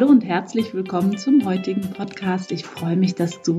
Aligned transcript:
Hallo 0.00 0.12
und 0.12 0.24
herzlich 0.24 0.72
willkommen 0.72 1.18
zum 1.18 1.44
heutigen 1.44 1.82
Podcast. 1.82 2.52
Ich 2.52 2.64
freue 2.64 2.96
mich, 2.96 3.16
dass 3.16 3.42
du 3.42 3.58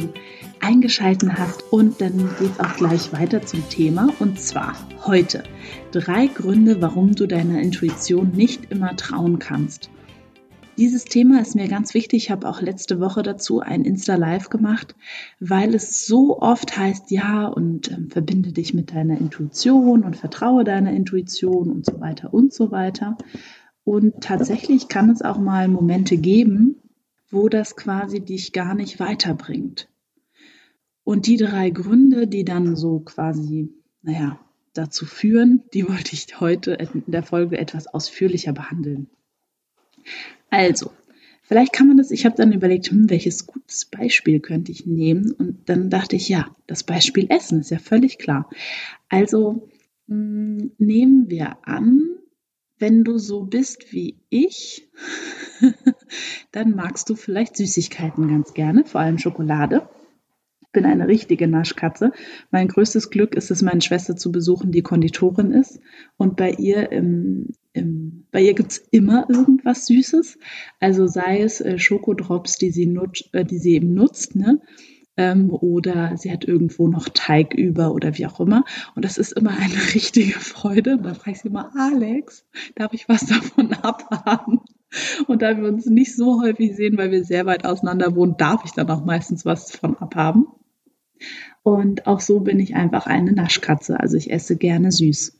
eingeschalten 0.60 1.38
hast 1.38 1.72
und 1.72 2.02
dann 2.02 2.18
geht 2.40 2.54
es 2.54 2.60
auch 2.60 2.76
gleich 2.78 3.14
weiter 3.14 3.44
zum 3.44 3.70
Thema 3.70 4.10
und 4.18 4.40
zwar 4.40 4.76
heute 5.06 5.44
drei 5.92 6.26
Gründe, 6.26 6.82
warum 6.82 7.14
du 7.14 7.28
deiner 7.28 7.62
Intuition 7.62 8.32
nicht 8.32 8.72
immer 8.72 8.96
trauen 8.96 9.38
kannst. 9.38 9.92
Dieses 10.80 11.06
Thema 11.06 11.42
ist 11.42 11.54
mir 11.54 11.68
ganz 11.68 11.94
wichtig. 11.94 12.24
Ich 12.24 12.32
habe 12.32 12.50
auch 12.50 12.60
letzte 12.60 13.00
Woche 13.00 13.22
dazu 13.22 13.60
ein 13.60 13.86
Insta-Live 13.86 14.50
gemacht, 14.50 14.96
weil 15.40 15.76
es 15.76 16.08
so 16.08 16.40
oft 16.40 16.76
heißt, 16.76 17.12
ja, 17.12 17.46
und 17.46 17.92
ähm, 17.92 18.10
verbinde 18.10 18.52
dich 18.52 18.74
mit 18.74 18.96
deiner 18.96 19.20
Intuition 19.20 20.02
und 20.02 20.16
vertraue 20.16 20.64
deiner 20.64 20.92
Intuition 20.92 21.70
und 21.70 21.86
so 21.86 22.00
weiter 22.00 22.34
und 22.34 22.52
so 22.52 22.72
weiter. 22.72 23.16
Und 23.84 24.22
tatsächlich 24.22 24.88
kann 24.88 25.10
es 25.10 25.22
auch 25.22 25.40
mal 25.40 25.68
Momente 25.68 26.18
geben, 26.18 26.76
wo 27.30 27.50
das 27.50 27.76
quasi 27.76 28.20
dich 28.20 28.54
gar 28.54 28.76
nicht 28.76 29.00
weiterbringt. 29.00 29.88
Und 31.04 31.26
die 31.28 31.38
drei 31.38 31.72
Gründe, 31.72 32.28
die 32.28 32.46
dann 32.46 32.76
so 32.76 33.00
quasi, 33.00 33.74
naja, 34.04 34.40
dazu 34.74 35.06
führen, 35.06 35.64
die 35.74 35.88
wollte 35.90 36.14
ich 36.14 36.40
heute 36.40 36.74
in 36.74 37.04
der 37.08 37.24
Folge 37.24 37.58
etwas 37.58 37.88
ausführlicher 37.88 38.54
behandeln. 38.54 39.08
Also, 40.50 40.92
vielleicht 41.44 41.74
kann 41.74 41.88
man 41.88 41.98
das, 41.98 42.12
ich 42.12 42.26
habe 42.26 42.36
dann 42.36 42.52
überlegt, 42.52 42.92
hm, 42.92 43.10
welches 43.10 43.48
gutes 43.48 43.86
Beispiel 43.86 44.40
könnte 44.40 44.72
ich 44.72 44.86
nehmen? 44.86 45.32
Und 45.32 45.70
dann 45.70 45.90
dachte 45.90 46.16
ich, 46.16 46.30
ja, 46.30 46.56
das 46.68 46.84
Beispiel 46.84 47.28
Essen 47.30 47.62
ist 47.62 47.72
ja 47.72 47.80
völlig 47.80 48.18
klar. 48.18 48.50
Also 49.10 49.70
mh, 50.08 50.16
hm, 50.16 50.72
nehmen 50.78 51.30
wir 51.30 51.58
an, 51.68 52.11
wenn 52.82 53.04
du 53.04 53.20
so 53.20 53.44
bist 53.44 53.94
wie 53.94 54.18
ich, 54.30 54.90
dann 56.52 56.76
magst 56.76 57.10
du 57.10 57.16
vielleicht 57.16 57.56
Süßigkeiten 57.56 58.28
ganz 58.28 58.54
gerne, 58.54 58.84
vor 58.86 59.00
allem 59.00 59.20
Schokolade. 59.20 59.88
Ich 60.62 60.72
bin 60.72 60.86
eine 60.86 61.08
richtige 61.08 61.48
Naschkatze. 61.48 62.12
Mein 62.50 62.68
größtes 62.68 63.12
Glück 63.12 63.36
ist 63.36 63.52
es, 63.52 63.62
meine 63.62 63.82
Schwester 63.82 64.16
zu 64.16 64.32
besuchen, 64.32 64.72
die 64.72 64.82
Konditorin 64.82 65.52
ist. 65.52 65.80
Und 66.18 66.38
bei 66.38 66.52
ihr 66.52 66.92
im, 66.92 67.50
im, 67.74 68.26
ihr 68.34 68.54
gibt's 68.54 68.78
immer 68.90 69.30
irgendwas 69.30 69.86
Süßes. 69.86 70.40
Also 70.80 71.08
sei 71.08 71.42
es 71.42 71.62
äh, 71.62 71.78
Schokodrops, 71.78 72.58
die 72.58 72.72
sie, 72.72 72.88
nutzt, 72.88 73.30
äh, 73.34 73.46
die 73.46 73.60
sie 73.60 73.74
eben 73.74 73.94
nutzt, 73.94 74.36
ne? 74.36 74.62
Ähm, 75.18 75.52
oder 75.52 76.16
sie 76.18 76.32
hat 76.32 76.46
irgendwo 76.46 76.88
noch 76.88 77.10
Teig 77.10 77.54
über 77.54 77.94
oder 77.94 78.18
wie 78.18 78.26
auch 78.26 78.40
immer. 78.40 78.64
Und 78.96 79.06
das 79.06 79.18
ist 79.18 79.34
immer 79.34 79.52
eine 79.52 79.76
richtige 79.94 80.40
Freude. 80.40 80.98
Und 80.98 81.04
dann 81.04 81.16
frage 81.16 81.32
ich 81.32 81.42
sie 81.42 81.50
immer, 81.50 81.72
Alex, 81.76 82.46
darf 82.76 82.94
ich 82.94 83.10
was 83.10 83.26
davon 83.28 83.74
abhaben? 83.74 84.62
Und 85.28 85.42
da 85.42 85.56
wir 85.58 85.70
uns 85.70 85.86
nicht 85.86 86.16
so 86.16 86.42
häufig 86.42 86.76
sehen, 86.76 86.98
weil 86.98 87.12
wir 87.12 87.24
sehr 87.24 87.46
weit 87.46 87.66
auseinander 87.66 88.16
wohnen, 88.16 88.36
darf 88.38 88.66
ich 88.66 88.72
dann 88.72 88.90
auch 88.90 89.06
meistens 89.06 89.46
was 89.46 89.68
davon 89.68 89.98
abhaben. 89.98 90.48
Und 91.64 92.08
auch 92.08 92.20
so 92.20 92.40
bin 92.40 92.60
ich 92.60 92.76
einfach 92.76 93.06
eine 93.06 93.32
Naschkatze. 93.32 94.00
Also 94.00 94.18
ich 94.18 94.32
esse 94.32 94.58
gerne 94.58 94.92
süß. 94.92 95.38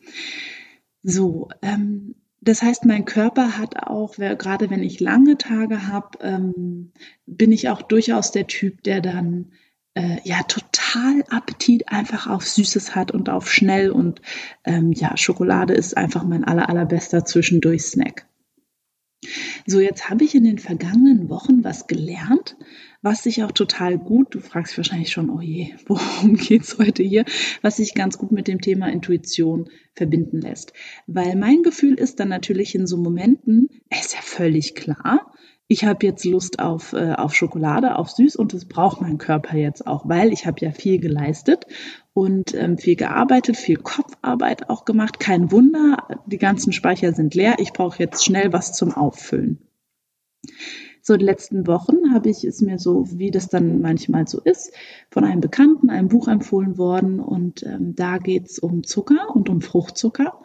So, 1.04 1.50
ähm, 1.62 2.16
das 2.42 2.64
heißt, 2.64 2.86
mein 2.86 3.06
Körper 3.06 3.60
hat 3.60 3.78
auch, 3.78 4.16
gerade 4.16 4.70
wenn 4.72 4.82
ich 4.82 5.00
lange 5.00 5.38
Tage 5.38 5.88
habe, 5.88 6.18
ähm, 6.22 6.92
bin 7.28 7.52
ich 7.52 7.70
auch 7.70 7.84
durchaus 7.84 8.32
der 8.32 8.48
Typ, 8.48 8.82
der 8.84 9.00
dann 9.00 9.52
äh, 9.94 10.18
ja 10.24 10.42
total 10.44 11.24
Appetit 11.30 11.90
einfach 11.90 12.28
auf 12.28 12.48
Süßes 12.48 12.96
hat 12.96 13.12
und 13.12 13.30
auf 13.30 13.52
schnell 13.52 13.92
und 13.92 14.22
ähm, 14.64 14.92
ja, 14.92 15.16
Schokolade 15.18 15.74
ist 15.74 15.96
einfach 15.96 16.24
mein 16.24 16.44
aller 16.44 16.68
allerbester 16.68 17.26
Zwischendurch-Snack. 17.26 18.26
So, 19.68 19.80
jetzt 19.80 20.10
habe 20.10 20.24
ich 20.24 20.34
in 20.34 20.44
den 20.44 20.58
vergangenen 20.58 21.30
Wochen 21.30 21.64
was 21.64 21.86
gelernt, 21.86 22.58
was 23.04 23.24
sich 23.24 23.44
auch 23.44 23.52
total 23.52 23.98
gut, 23.98 24.34
du 24.34 24.40
fragst 24.40 24.76
wahrscheinlich 24.78 25.12
schon, 25.12 25.30
oh 25.30 25.42
je, 25.42 25.74
worum 25.86 26.36
geht's 26.36 26.78
heute 26.80 27.04
hier, 27.04 27.26
was 27.62 27.78
sich 27.78 27.94
ganz 27.94 28.18
gut 28.18 28.32
mit 28.32 28.48
dem 28.48 28.62
Thema 28.62 28.92
Intuition 28.92 29.70
verbinden 29.94 30.42
lässt. 30.42 30.74
Weil 31.08 31.36
mein 31.36 31.62
Gefühl 31.62 31.96
ist 31.96 32.20
dann 32.20 32.30
natürlich 32.30 32.74
in 32.74 32.88
so 32.88 32.98
Momenten, 32.98 33.70
es 33.90 34.08
ist 34.08 34.14
ja 34.16 34.22
völlig 34.22 34.76
klar, 34.76 35.32
ich 35.72 35.86
habe 35.86 36.06
jetzt 36.06 36.26
Lust 36.26 36.60
auf, 36.60 36.92
äh, 36.92 37.14
auf 37.14 37.34
Schokolade, 37.34 37.96
auf 37.96 38.10
Süß 38.10 38.36
und 38.36 38.52
das 38.52 38.66
braucht 38.66 39.00
mein 39.00 39.18
Körper 39.18 39.56
jetzt 39.56 39.88
auch, 39.88 40.06
weil 40.06 40.34
ich 40.34 40.46
habe 40.46 40.58
ja 40.60 40.72
viel 40.72 41.00
geleistet 41.00 41.66
und 42.14 42.54
ähm, 42.54 42.78
viel 42.78 42.96
gearbeitet, 42.96 43.58
viel 43.58 43.78
Kopfarbeit 43.78 44.70
auch 44.70 44.86
gemacht. 44.86 45.20
Kein 45.20 45.52
Wunder, 45.52 46.08
die 46.26 46.38
ganzen 46.38 46.74
Speicher 46.74 47.14
sind 47.14 47.36
leer. 47.36 47.56
Ich 47.60 47.74
brauche 47.74 48.00
jetzt 48.00 48.26
schnell 48.26 48.52
was 48.52 48.74
zum 48.74 48.94
Auffüllen. 48.94 49.60
So 51.04 51.14
in 51.14 51.20
den 51.20 51.26
letzten 51.26 51.68
Wochen 51.68 52.14
habe 52.14 52.30
ich 52.30 52.44
es 52.44 52.62
mir 52.62 52.78
so, 52.78 53.06
wie 53.12 53.32
das 53.32 53.48
dann 53.48 53.82
manchmal 53.82 54.28
so 54.28 54.40
ist, 54.40 54.72
von 55.10 55.24
einem 55.24 55.42
Bekannten 55.42 55.90
ein 55.90 56.10
Buch 56.10 56.28
empfohlen 56.28 56.78
worden 56.78 57.20
und 57.20 57.64
ähm, 57.64 57.96
da 57.96 58.20
geht 58.20 58.48
es 58.48 58.60
um 58.60 58.84
Zucker 58.84 59.34
und 59.34 59.50
um 59.50 59.62
Fruchtzucker. 59.62 60.42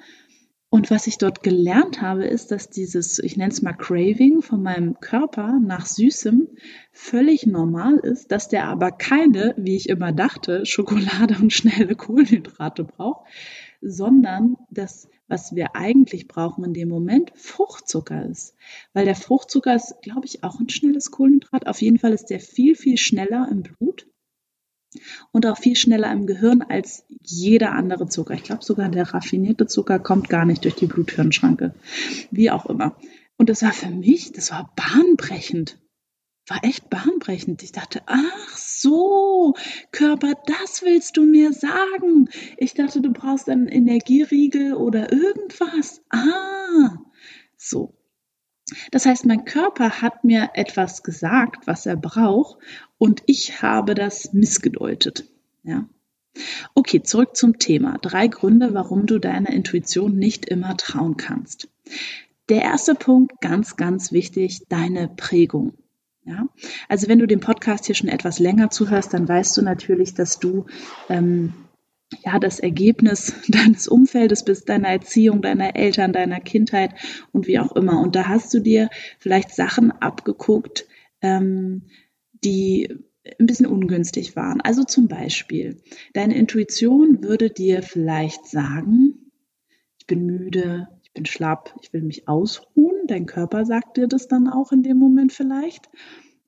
Und 0.76 0.90
was 0.90 1.06
ich 1.06 1.16
dort 1.16 1.42
gelernt 1.42 2.02
habe, 2.02 2.26
ist, 2.26 2.50
dass 2.50 2.68
dieses, 2.68 3.18
ich 3.18 3.38
nenne 3.38 3.50
es 3.50 3.62
mal 3.62 3.72
Craving 3.72 4.42
von 4.42 4.62
meinem 4.62 5.00
Körper 5.00 5.58
nach 5.58 5.86
Süßem 5.86 6.48
völlig 6.92 7.46
normal 7.46 7.96
ist, 7.96 8.30
dass 8.30 8.48
der 8.48 8.66
aber 8.66 8.92
keine, 8.92 9.54
wie 9.56 9.74
ich 9.74 9.88
immer 9.88 10.12
dachte, 10.12 10.66
Schokolade 10.66 11.38
und 11.40 11.54
schnelle 11.54 11.94
Kohlenhydrate 11.94 12.84
braucht, 12.84 13.26
sondern 13.80 14.58
das, 14.68 15.08
was 15.28 15.56
wir 15.56 15.76
eigentlich 15.76 16.28
brauchen 16.28 16.62
in 16.62 16.74
dem 16.74 16.90
Moment, 16.90 17.32
Fruchtzucker 17.36 18.26
ist. 18.26 18.54
Weil 18.92 19.06
der 19.06 19.16
Fruchtzucker 19.16 19.74
ist, 19.74 20.02
glaube 20.02 20.26
ich, 20.26 20.44
auch 20.44 20.60
ein 20.60 20.68
schnelles 20.68 21.10
Kohlenhydrat. 21.10 21.68
Auf 21.68 21.80
jeden 21.80 21.98
Fall 21.98 22.12
ist 22.12 22.26
der 22.26 22.40
viel, 22.40 22.76
viel 22.76 22.98
schneller 22.98 23.48
im 23.50 23.62
Blut 23.62 24.06
und 25.32 25.46
auch 25.46 25.58
viel 25.58 25.76
schneller 25.76 26.10
im 26.12 26.26
Gehirn 26.26 26.62
als 26.62 27.04
jeder 27.22 27.72
andere 27.72 28.08
Zucker. 28.08 28.34
Ich 28.34 28.42
glaube 28.42 28.64
sogar 28.64 28.88
der 28.88 29.14
raffinierte 29.14 29.66
Zucker 29.66 29.98
kommt 29.98 30.28
gar 30.28 30.44
nicht 30.44 30.64
durch 30.64 30.74
die 30.74 30.86
Bluthirnschranke. 30.86 31.74
Wie 32.30 32.50
auch 32.50 32.66
immer. 32.66 32.96
Und 33.36 33.50
das 33.50 33.62
war 33.62 33.72
für 33.72 33.90
mich, 33.90 34.32
das 34.32 34.50
war 34.50 34.72
bahnbrechend. 34.76 35.78
War 36.48 36.62
echt 36.62 36.88
bahnbrechend. 36.90 37.62
Ich 37.64 37.72
dachte, 37.72 38.02
ach 38.06 38.56
so, 38.56 39.54
Körper, 39.90 40.34
das 40.46 40.82
willst 40.82 41.16
du 41.16 41.24
mir 41.24 41.52
sagen. 41.52 42.28
Ich 42.56 42.74
dachte, 42.74 43.00
du 43.00 43.12
brauchst 43.12 43.48
einen 43.48 43.66
Energieriegel 43.66 44.74
oder 44.74 45.12
irgendwas. 45.12 46.02
Ah, 46.10 46.98
so. 47.56 47.94
Heißt, 49.06 49.24
mein 49.24 49.44
Körper 49.44 50.02
hat 50.02 50.24
mir 50.24 50.50
etwas 50.54 51.04
gesagt, 51.04 51.68
was 51.68 51.86
er 51.86 51.96
braucht, 51.96 52.58
und 52.98 53.22
ich 53.26 53.62
habe 53.62 53.94
das 53.94 54.32
missgedeutet. 54.32 55.24
Ja. 55.62 55.88
Okay, 56.74 57.02
zurück 57.02 57.36
zum 57.36 57.58
Thema. 57.60 57.98
Drei 58.02 58.26
Gründe, 58.26 58.74
warum 58.74 59.06
du 59.06 59.20
deiner 59.20 59.50
Intuition 59.50 60.16
nicht 60.16 60.46
immer 60.46 60.76
trauen 60.76 61.16
kannst. 61.16 61.68
Der 62.48 62.62
erste 62.62 62.96
Punkt, 62.96 63.40
ganz, 63.40 63.76
ganz 63.76 64.10
wichtig, 64.10 64.62
deine 64.68 65.08
Prägung. 65.08 65.74
Ja, 66.24 66.48
also 66.88 67.06
wenn 67.06 67.20
du 67.20 67.26
dem 67.26 67.38
Podcast 67.38 67.86
hier 67.86 67.94
schon 67.94 68.08
etwas 68.08 68.40
länger 68.40 68.70
zuhörst, 68.70 69.14
dann 69.14 69.28
weißt 69.28 69.56
du 69.56 69.62
natürlich, 69.62 70.14
dass 70.14 70.40
du 70.40 70.66
ähm, 71.08 71.52
ja, 72.24 72.38
das 72.38 72.60
Ergebnis 72.60 73.34
deines 73.48 73.88
Umfeldes 73.88 74.44
bist, 74.44 74.68
deiner 74.68 74.88
Erziehung, 74.88 75.42
deiner 75.42 75.76
Eltern, 75.76 76.12
deiner 76.12 76.40
Kindheit 76.40 76.94
und 77.32 77.46
wie 77.46 77.58
auch 77.58 77.74
immer. 77.74 78.00
Und 78.00 78.16
da 78.16 78.28
hast 78.28 78.52
du 78.54 78.60
dir 78.60 78.88
vielleicht 79.18 79.54
Sachen 79.54 79.90
abgeguckt, 79.92 80.86
ähm, 81.20 81.82
die 82.44 82.88
ein 83.40 83.46
bisschen 83.46 83.66
ungünstig 83.66 84.36
waren. 84.36 84.60
Also 84.60 84.84
zum 84.84 85.08
Beispiel, 85.08 85.82
deine 86.14 86.36
Intuition 86.36 87.22
würde 87.24 87.50
dir 87.50 87.82
vielleicht 87.82 88.46
sagen, 88.46 89.32
ich 89.98 90.06
bin 90.06 90.26
müde, 90.26 90.88
ich 91.02 91.12
bin 91.12 91.26
schlapp, 91.26 91.74
ich 91.82 91.92
will 91.92 92.02
mich 92.02 92.28
ausruhen. 92.28 93.06
Dein 93.08 93.26
Körper 93.26 93.64
sagt 93.64 93.96
dir 93.96 94.06
das 94.06 94.28
dann 94.28 94.48
auch 94.48 94.70
in 94.70 94.84
dem 94.84 94.98
Moment 94.98 95.32
vielleicht. 95.32 95.90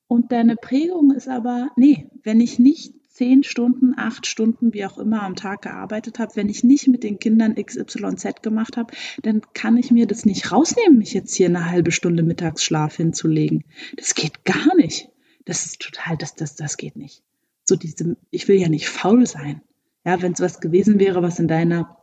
Und 0.06 0.30
deine 0.30 0.56
Prägung 0.56 1.10
ist 1.12 1.28
aber, 1.28 1.70
nee, 1.76 2.08
wenn 2.22 2.40
ich 2.40 2.58
nicht 2.58 2.94
zehn 3.08 3.42
Stunden, 3.42 3.94
acht 3.96 4.26
Stunden, 4.26 4.72
wie 4.72 4.84
auch 4.84 4.98
immer 4.98 5.22
am 5.22 5.34
Tag 5.34 5.62
gearbeitet 5.62 6.18
habe, 6.18 6.36
wenn 6.36 6.48
ich 6.48 6.62
nicht 6.62 6.88
mit 6.88 7.02
den 7.02 7.18
Kindern 7.18 7.56
XYZ 7.56 8.42
gemacht 8.42 8.76
habe, 8.76 8.94
dann 9.22 9.42
kann 9.54 9.76
ich 9.76 9.90
mir 9.90 10.06
das 10.06 10.24
nicht 10.24 10.52
rausnehmen, 10.52 10.98
mich 10.98 11.14
jetzt 11.14 11.34
hier 11.34 11.46
eine 11.46 11.70
halbe 11.70 11.90
Stunde 11.90 12.22
Mittagsschlaf 12.22 12.96
hinzulegen. 12.96 13.64
Das 13.96 14.14
geht 14.14 14.44
gar 14.44 14.74
nicht. 14.76 15.08
Das 15.44 15.66
ist 15.66 15.80
total, 15.80 16.16
das, 16.16 16.34
das, 16.34 16.56
das 16.56 16.76
geht 16.76 16.96
nicht. 16.96 17.22
So 17.64 17.76
diese, 17.76 18.16
ich 18.30 18.48
will 18.48 18.56
ja 18.56 18.68
nicht 18.68 18.88
faul 18.88 19.26
sein. 19.26 19.62
Ja, 20.04 20.22
wenn 20.22 20.32
es 20.32 20.40
was 20.40 20.60
gewesen 20.60 21.00
wäre, 21.00 21.22
was 21.22 21.38
in 21.38 21.48
deiner 21.48 21.98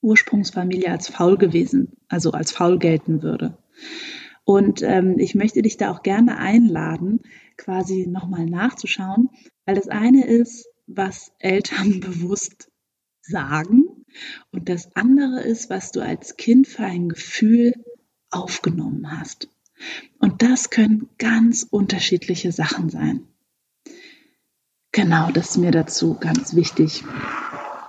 Ursprungsfamilie 0.00 0.90
als 0.90 1.08
faul 1.08 1.38
gewesen, 1.38 1.92
also 2.08 2.32
als 2.32 2.52
faul 2.52 2.78
gelten 2.78 3.22
würde. 3.22 3.56
Und 4.44 4.82
ähm, 4.82 5.18
ich 5.18 5.34
möchte 5.34 5.62
dich 5.62 5.76
da 5.76 5.92
auch 5.92 6.02
gerne 6.02 6.36
einladen, 6.38 7.20
quasi 7.62 8.06
nochmal 8.06 8.46
nachzuschauen, 8.46 9.30
weil 9.64 9.76
das 9.76 9.88
eine 9.88 10.26
ist, 10.26 10.66
was 10.86 11.32
Eltern 11.38 12.00
bewusst 12.00 12.70
sagen 13.22 13.84
und 14.50 14.68
das 14.68 14.94
andere 14.96 15.40
ist, 15.42 15.70
was 15.70 15.92
du 15.92 16.00
als 16.00 16.36
Kind 16.36 16.66
für 16.66 16.84
ein 16.84 17.08
Gefühl 17.08 17.72
aufgenommen 18.30 19.18
hast. 19.18 19.48
Und 20.18 20.42
das 20.42 20.70
können 20.70 21.08
ganz 21.18 21.66
unterschiedliche 21.68 22.52
Sachen 22.52 22.90
sein. 22.90 23.26
Genau, 24.92 25.30
das 25.30 25.50
ist 25.50 25.56
mir 25.56 25.70
dazu 25.70 26.14
ganz 26.14 26.54
wichtig. 26.54 27.04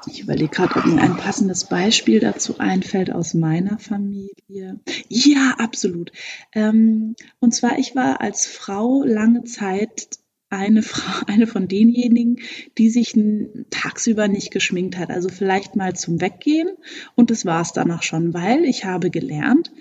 Ich 0.07 0.21
überlege 0.21 0.49
gerade, 0.49 0.75
ob 0.75 0.85
mir 0.85 1.01
ein 1.01 1.17
passendes 1.17 1.65
Beispiel 1.65 2.19
dazu 2.19 2.59
einfällt 2.59 3.11
aus 3.11 3.33
meiner 3.33 3.79
Familie. 3.79 4.79
Ja, 5.07 5.55
absolut. 5.57 6.11
Ähm, 6.53 7.15
und 7.39 7.53
zwar, 7.53 7.79
ich 7.79 7.95
war 7.95 8.21
als 8.21 8.45
Frau 8.45 9.03
lange 9.03 9.43
Zeit 9.43 10.09
eine 10.49 10.83
Frau, 10.83 11.25
eine 11.27 11.47
von 11.47 11.67
denjenigen, 11.67 12.39
die 12.77 12.89
sich 12.89 13.15
tagsüber 13.69 14.27
nicht 14.27 14.51
geschminkt 14.51 14.97
hat. 14.97 15.09
Also 15.09 15.29
vielleicht 15.29 15.75
mal 15.75 15.95
zum 15.95 16.21
Weggehen 16.21 16.69
und 17.15 17.31
das 17.31 17.45
war 17.45 17.61
es 17.61 17.73
dann 17.73 17.91
auch 17.91 18.03
schon, 18.03 18.33
weil 18.33 18.65
ich 18.65 18.85
habe 18.85 19.09
gelernt, 19.09 19.71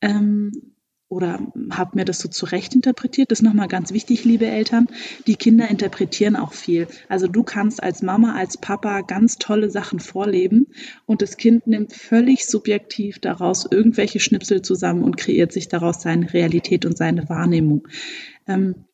ähm, 0.00 0.73
oder 1.08 1.40
habe 1.70 1.96
mir 1.96 2.04
das 2.04 2.18
so 2.18 2.28
zurecht 2.28 2.74
interpretiert. 2.74 3.30
Das 3.30 3.40
ist 3.40 3.44
nochmal 3.44 3.68
ganz 3.68 3.92
wichtig, 3.92 4.24
liebe 4.24 4.46
Eltern. 4.46 4.88
Die 5.26 5.36
Kinder 5.36 5.68
interpretieren 5.68 6.34
auch 6.36 6.52
viel. 6.52 6.88
Also 7.08 7.28
du 7.28 7.42
kannst 7.42 7.82
als 7.82 8.02
Mama, 8.02 8.34
als 8.34 8.56
Papa 8.56 9.02
ganz 9.02 9.38
tolle 9.38 9.70
Sachen 9.70 10.00
vorleben 10.00 10.68
und 11.06 11.22
das 11.22 11.36
Kind 11.36 11.66
nimmt 11.66 11.92
völlig 11.92 12.46
subjektiv 12.46 13.18
daraus 13.18 13.66
irgendwelche 13.70 14.20
Schnipsel 14.20 14.62
zusammen 14.62 15.04
und 15.04 15.16
kreiert 15.16 15.52
sich 15.52 15.68
daraus 15.68 16.02
seine 16.02 16.32
Realität 16.32 16.84
und 16.86 16.96
seine 16.96 17.28
Wahrnehmung. 17.28 17.86
Ähm, 18.46 18.86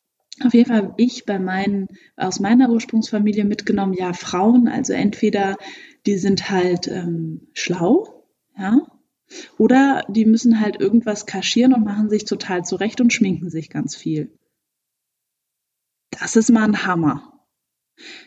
auf 0.43 0.53
jeden 0.53 0.69
Fall 0.69 0.93
ich 0.97 1.25
bei 1.25 1.39
meinen, 1.39 1.87
aus 2.15 2.39
meiner 2.39 2.69
Ursprungsfamilie 2.69 3.45
mitgenommen, 3.45 3.93
ja, 3.93 4.13
Frauen, 4.13 4.67
also 4.67 4.93
entweder 4.93 5.57
die 6.05 6.17
sind 6.17 6.49
halt 6.49 6.87
ähm, 6.87 7.47
schlau, 7.53 8.25
ja, 8.57 8.81
oder 9.57 10.03
die 10.09 10.25
müssen 10.25 10.59
halt 10.59 10.79
irgendwas 10.79 11.25
kaschieren 11.25 11.73
und 11.73 11.83
machen 11.83 12.09
sich 12.09 12.25
total 12.25 12.63
zurecht 12.65 13.01
und 13.01 13.13
schminken 13.13 13.49
sich 13.49 13.69
ganz 13.69 13.95
viel. 13.95 14.37
Das 16.11 16.35
ist 16.35 16.49
mal 16.51 16.63
ein 16.63 16.85
Hammer. 16.85 17.31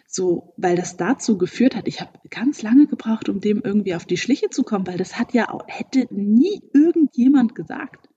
So, 0.07 0.55
weil 0.57 0.77
das 0.77 0.97
dazu 0.97 1.37
geführt 1.37 1.75
hat, 1.75 1.89
ich 1.89 2.01
habe 2.01 2.19
ganz 2.31 2.63
lange 2.63 2.87
gebraucht, 2.87 3.29
um 3.29 3.41
dem 3.41 3.61
irgendwie 3.63 3.95
auf 3.95 4.05
die 4.05 4.17
Schliche 4.17 4.51
zu 4.51 4.63
kommen, 4.63 4.87
weil 4.87 4.99
das 4.99 5.19
hat 5.19 5.35
ja 5.35 5.51
auch, 5.51 5.65
hätte 5.67 6.07
nie 6.11 6.63
irgendjemand 6.73 7.55
gesagt. 7.55 8.09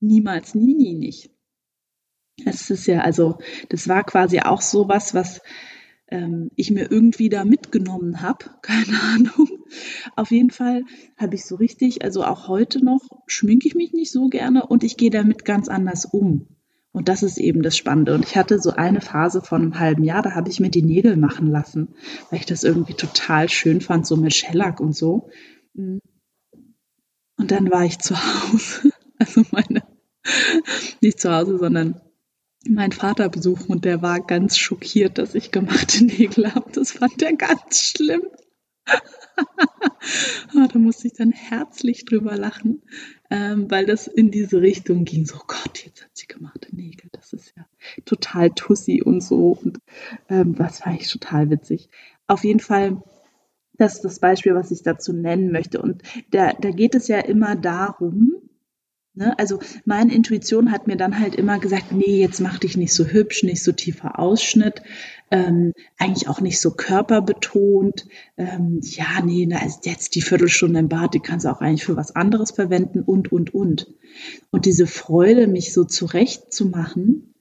Niemals, 0.00 0.54
nie, 0.54 0.74
nie 0.74 0.94
nicht. 0.94 1.30
Es 2.44 2.70
ist 2.70 2.86
ja, 2.86 3.00
also, 3.00 3.38
das 3.68 3.88
war 3.88 4.04
quasi 4.04 4.40
auch 4.40 4.62
sowas, 4.62 5.14
was 5.14 5.42
ähm, 6.12 6.50
ich 6.56 6.70
mir 6.70 6.90
irgendwie 6.90 7.30
da 7.30 7.44
mitgenommen 7.44 8.20
habe. 8.20 8.44
Keine 8.62 9.00
Ahnung. 9.00 9.48
Auf 10.14 10.30
jeden 10.30 10.50
Fall 10.50 10.84
habe 11.16 11.34
ich 11.34 11.44
so 11.44 11.56
richtig, 11.56 12.04
also 12.04 12.24
auch 12.24 12.46
heute 12.46 12.84
noch, 12.84 13.00
schminke 13.26 13.66
ich 13.66 13.74
mich 13.74 13.92
nicht 13.92 14.12
so 14.12 14.28
gerne 14.28 14.66
und 14.66 14.84
ich 14.84 14.96
gehe 14.96 15.10
damit 15.10 15.44
ganz 15.44 15.68
anders 15.68 16.04
um. 16.04 16.46
Und 16.92 17.08
das 17.08 17.22
ist 17.22 17.38
eben 17.38 17.62
das 17.62 17.78
Spannende. 17.78 18.14
Und 18.14 18.26
ich 18.26 18.36
hatte 18.36 18.58
so 18.58 18.72
eine 18.72 19.00
Phase 19.00 19.40
von 19.40 19.62
einem 19.62 19.78
halben 19.78 20.04
Jahr, 20.04 20.20
da 20.20 20.34
habe 20.34 20.50
ich 20.50 20.60
mir 20.60 20.68
die 20.68 20.82
Nägel 20.82 21.16
machen 21.16 21.46
lassen, 21.46 21.94
weil 22.28 22.40
ich 22.40 22.46
das 22.46 22.64
irgendwie 22.64 22.92
total 22.92 23.48
schön 23.48 23.80
fand, 23.80 24.06
so 24.06 24.16
mit 24.16 24.34
Shellac 24.34 24.78
und 24.78 24.94
so. 24.94 25.30
Und 25.74 26.00
dann 27.38 27.70
war 27.70 27.86
ich 27.86 27.98
zu 27.98 28.14
Hause. 28.16 28.92
Also 29.18 29.42
meine, 29.52 29.84
nicht 31.00 31.20
zu 31.20 31.32
Hause, 31.32 31.56
sondern 31.56 32.00
meinen 32.68 32.92
Vater 32.92 33.28
besuchen 33.28 33.72
und 33.72 33.84
der 33.84 34.02
war 34.02 34.20
ganz 34.20 34.56
schockiert, 34.56 35.18
dass 35.18 35.34
ich 35.34 35.50
gemachte 35.50 36.04
Nägel 36.04 36.54
habe. 36.54 36.70
Das 36.72 36.92
fand 36.92 37.22
er 37.22 37.34
ganz 37.34 37.80
schlimm. 37.80 38.22
Ah, 40.54 40.68
da 40.70 40.78
musste 40.78 41.06
ich 41.06 41.14
dann 41.14 41.30
herzlich 41.30 42.04
drüber 42.04 42.36
lachen, 42.36 42.82
ähm, 43.30 43.70
weil 43.70 43.86
das 43.86 44.06
in 44.06 44.30
diese 44.30 44.60
Richtung 44.60 45.04
ging. 45.04 45.24
So, 45.24 45.38
Gott, 45.46 45.84
jetzt 45.84 46.02
hat 46.02 46.10
sie 46.12 46.26
gemachte 46.26 46.74
Nägel. 46.74 47.08
Das 47.12 47.32
ist 47.32 47.54
ja 47.56 47.64
total 48.04 48.50
tussi 48.50 49.00
und 49.02 49.22
so. 49.22 49.58
Und 49.62 49.78
ähm, 50.28 50.54
das 50.56 50.80
fand 50.80 51.00
ich 51.00 51.10
total 51.10 51.50
witzig. 51.50 51.88
Auf 52.26 52.44
jeden 52.44 52.60
Fall, 52.60 53.02
das 53.74 53.94
ist 53.94 54.04
das 54.04 54.18
Beispiel, 54.18 54.54
was 54.54 54.70
ich 54.70 54.82
dazu 54.82 55.12
nennen 55.12 55.52
möchte. 55.52 55.80
Und 55.80 56.02
da, 56.30 56.52
da 56.52 56.70
geht 56.70 56.94
es 56.94 57.08
ja 57.08 57.20
immer 57.20 57.56
darum, 57.56 58.41
Ne? 59.14 59.38
Also 59.38 59.58
meine 59.84 60.14
Intuition 60.14 60.72
hat 60.72 60.86
mir 60.86 60.96
dann 60.96 61.18
halt 61.18 61.34
immer 61.34 61.58
gesagt, 61.58 61.92
nee, 61.92 62.18
jetzt 62.18 62.40
mach 62.40 62.58
dich 62.58 62.76
nicht 62.76 62.94
so 62.94 63.04
hübsch, 63.04 63.42
nicht 63.42 63.62
so 63.62 63.72
tiefer 63.72 64.18
Ausschnitt, 64.18 64.82
ähm, 65.30 65.72
eigentlich 65.98 66.28
auch 66.28 66.40
nicht 66.40 66.60
so 66.60 66.70
körperbetont. 66.70 68.06
Ähm, 68.38 68.80
ja, 68.82 69.22
nee, 69.22 69.46
na, 69.46 69.58
also 69.58 69.80
jetzt 69.84 70.14
die 70.14 70.22
Viertelstunde 70.22 70.78
im 70.78 70.88
Bad, 70.88 71.12
die 71.14 71.20
kannst 71.20 71.44
du 71.44 71.50
auch 71.50 71.60
eigentlich 71.60 71.84
für 71.84 71.96
was 71.96 72.16
anderes 72.16 72.52
verwenden 72.52 73.02
und, 73.02 73.30
und, 73.32 73.54
und. 73.54 73.86
Und 74.50 74.64
diese 74.64 74.86
Freude, 74.86 75.46
mich 75.46 75.72
so 75.72 75.84
zurechtzumachen, 75.84 77.31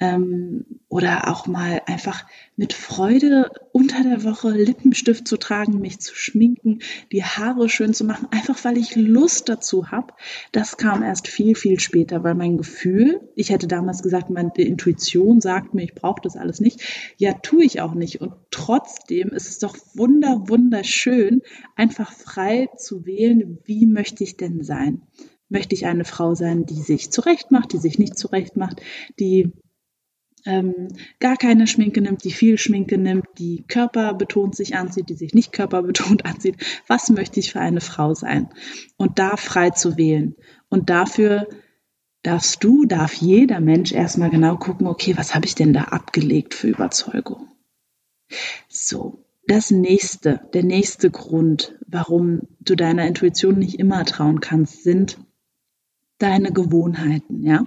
ähm, 0.00 0.64
oder 0.88 1.28
auch 1.28 1.46
mal 1.46 1.82
einfach 1.86 2.24
mit 2.56 2.72
Freude 2.72 3.50
unter 3.72 4.02
der 4.02 4.24
Woche 4.24 4.50
Lippenstift 4.50 5.26
zu 5.26 5.36
tragen, 5.36 5.80
mich 5.80 6.00
zu 6.00 6.14
schminken, 6.14 6.78
die 7.12 7.24
Haare 7.24 7.68
schön 7.68 7.94
zu 7.94 8.04
machen, 8.04 8.28
einfach 8.30 8.64
weil 8.64 8.78
ich 8.78 8.96
Lust 8.96 9.48
dazu 9.48 9.90
habe. 9.90 10.14
Das 10.52 10.76
kam 10.76 11.02
erst 11.02 11.28
viel, 11.28 11.54
viel 11.54 11.80
später, 11.80 12.24
weil 12.24 12.34
mein 12.34 12.56
Gefühl, 12.56 13.20
ich 13.34 13.50
hätte 13.50 13.66
damals 13.66 14.02
gesagt, 14.02 14.30
meine 14.30 14.52
Intuition 14.56 15.40
sagt 15.40 15.74
mir, 15.74 15.82
ich 15.82 15.94
brauche 15.94 16.20
das 16.22 16.36
alles 16.36 16.60
nicht. 16.60 16.80
Ja, 17.16 17.34
tue 17.34 17.64
ich 17.64 17.80
auch 17.80 17.94
nicht. 17.94 18.20
Und 18.20 18.34
trotzdem 18.50 19.28
ist 19.28 19.48
es 19.48 19.58
doch 19.58 19.76
wunder, 19.94 20.48
wunderschön, 20.48 21.42
einfach 21.76 22.12
frei 22.12 22.68
zu 22.76 23.04
wählen, 23.04 23.58
wie 23.64 23.86
möchte 23.86 24.24
ich 24.24 24.36
denn 24.36 24.62
sein. 24.62 25.02
Möchte 25.48 25.74
ich 25.74 25.86
eine 25.86 26.04
Frau 26.04 26.34
sein, 26.34 26.66
die 26.66 26.82
sich 26.82 27.10
zurecht 27.10 27.50
macht, 27.50 27.72
die 27.72 27.78
sich 27.78 27.98
nicht 27.98 28.18
zurecht 28.18 28.56
macht, 28.56 28.82
die 29.18 29.52
ähm, 30.48 30.88
gar 31.20 31.36
keine 31.36 31.66
Schminke 31.66 32.00
nimmt, 32.00 32.24
die 32.24 32.32
viel 32.32 32.56
Schminke 32.56 32.96
nimmt, 32.96 33.26
die 33.36 33.64
körperbetont 33.68 34.56
sich 34.56 34.76
anzieht, 34.76 35.10
die 35.10 35.14
sich 35.14 35.34
nicht 35.34 35.52
körperbetont 35.52 36.24
anzieht. 36.24 36.56
Was 36.86 37.10
möchte 37.10 37.38
ich 37.38 37.52
für 37.52 37.60
eine 37.60 37.82
Frau 37.82 38.14
sein? 38.14 38.48
Und 38.96 39.18
da 39.18 39.36
frei 39.36 39.70
zu 39.70 39.98
wählen. 39.98 40.34
Und 40.70 40.88
dafür 40.88 41.46
darfst 42.22 42.64
du, 42.64 42.86
darf 42.86 43.12
jeder 43.12 43.60
Mensch 43.60 43.92
erstmal 43.92 44.30
genau 44.30 44.56
gucken, 44.56 44.86
okay, 44.86 45.16
was 45.18 45.34
habe 45.34 45.44
ich 45.44 45.54
denn 45.54 45.74
da 45.74 45.82
abgelegt 45.82 46.54
für 46.54 46.68
Überzeugung? 46.68 47.48
So, 48.68 49.24
das 49.46 49.70
nächste, 49.70 50.40
der 50.54 50.62
nächste 50.62 51.10
Grund, 51.10 51.76
warum 51.86 52.48
du 52.60 52.74
deiner 52.74 53.06
Intuition 53.06 53.58
nicht 53.58 53.78
immer 53.78 54.04
trauen 54.06 54.40
kannst, 54.40 54.82
sind 54.82 55.18
deine 56.18 56.52
Gewohnheiten, 56.52 57.44
ja. 57.44 57.64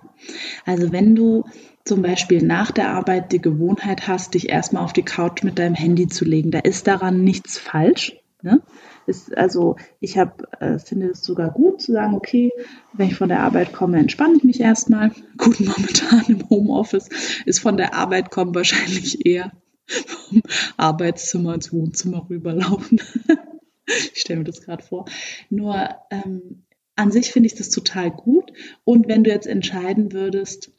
Also 0.66 0.92
wenn 0.92 1.16
du 1.16 1.46
zum 1.84 2.02
Beispiel 2.02 2.44
nach 2.44 2.72
der 2.72 2.90
Arbeit 2.90 3.32
die 3.32 3.42
Gewohnheit 3.42 4.08
hast, 4.08 4.34
dich 4.34 4.50
erstmal 4.50 4.84
auf 4.84 4.94
die 4.94 5.04
Couch 5.04 5.44
mit 5.44 5.60
deinem 5.60 5.76
Handy 5.76 6.08
zu 6.08 6.26
legen, 6.26 6.52
da 6.52 6.60
ist 6.60 6.88
daran 6.88 7.24
nichts 7.24 7.58
falsch. 7.58 8.16
Ne? 8.44 8.62
Ist, 9.06 9.38
also 9.38 9.76
ich 10.00 10.18
hab, 10.18 10.62
äh, 10.62 10.80
finde 10.80 11.10
es 11.10 11.24
sogar 11.24 11.52
gut 11.52 11.82
zu 11.82 11.92
sagen, 11.92 12.16
okay, 12.16 12.52
wenn 12.94 13.08
ich 13.08 13.16
von 13.16 13.30
der 13.30 13.42
Arbeit 13.42 13.74
komme, 13.74 14.00
entspanne 14.00 14.36
ich 14.38 14.44
mich 14.44 14.60
erstmal. 14.60 15.12
Gut, 15.38 15.60
momentan 15.60 16.24
im 16.28 16.50
Homeoffice 16.50 17.10
ist 17.46 17.60
von 17.60 17.78
der 17.78 17.94
Arbeit 17.94 18.32
kommen 18.32 18.56
wahrscheinlich 18.56 19.26
eher 19.26 19.52
vom 19.86 20.42
Arbeitszimmer 20.78 21.56
ins 21.56 21.72
Wohnzimmer 21.74 22.28
rüberlaufen. 22.30 23.02
ich 23.86 24.22
stelle 24.22 24.40
mir 24.40 24.46
das 24.46 24.62
gerade 24.62 24.84
vor. 24.84 25.06
Nur 25.50 25.90
ähm, 26.10 26.64
an 26.96 27.12
sich 27.12 27.32
finde 27.32 27.48
ich 27.48 27.56
das 27.56 27.70
total 27.70 28.12
gut. 28.12 28.52
Und 28.84 29.08
wenn 29.08 29.24
du 29.24 29.32
jetzt 29.32 29.48
entscheiden 29.48 30.14
würdest, 30.14 30.72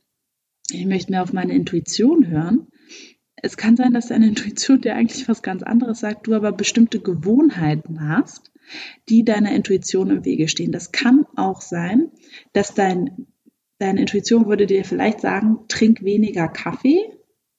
ich 0.74 0.86
möchte 0.86 1.10
mehr 1.10 1.22
auf 1.22 1.32
meine 1.32 1.54
Intuition 1.54 2.26
hören. 2.26 2.68
Es 3.36 3.56
kann 3.56 3.76
sein, 3.76 3.92
dass 3.92 4.08
deine 4.08 4.28
Intuition 4.28 4.80
dir 4.80 4.94
eigentlich 4.94 5.28
was 5.28 5.42
ganz 5.42 5.62
anderes 5.62 6.00
sagt, 6.00 6.26
du 6.26 6.34
aber 6.34 6.52
bestimmte 6.52 7.00
Gewohnheiten 7.00 8.08
hast, 8.08 8.52
die 9.08 9.24
deiner 9.24 9.52
Intuition 9.52 10.10
im 10.10 10.24
Wege 10.24 10.48
stehen. 10.48 10.72
Das 10.72 10.92
kann 10.92 11.26
auch 11.36 11.60
sein, 11.60 12.10
dass 12.52 12.74
dein, 12.74 13.26
deine 13.78 14.00
Intuition 14.00 14.46
würde 14.46 14.66
dir 14.66 14.84
vielleicht 14.84 15.20
sagen, 15.20 15.60
trink 15.68 16.02
weniger 16.02 16.48
Kaffee, 16.48 17.00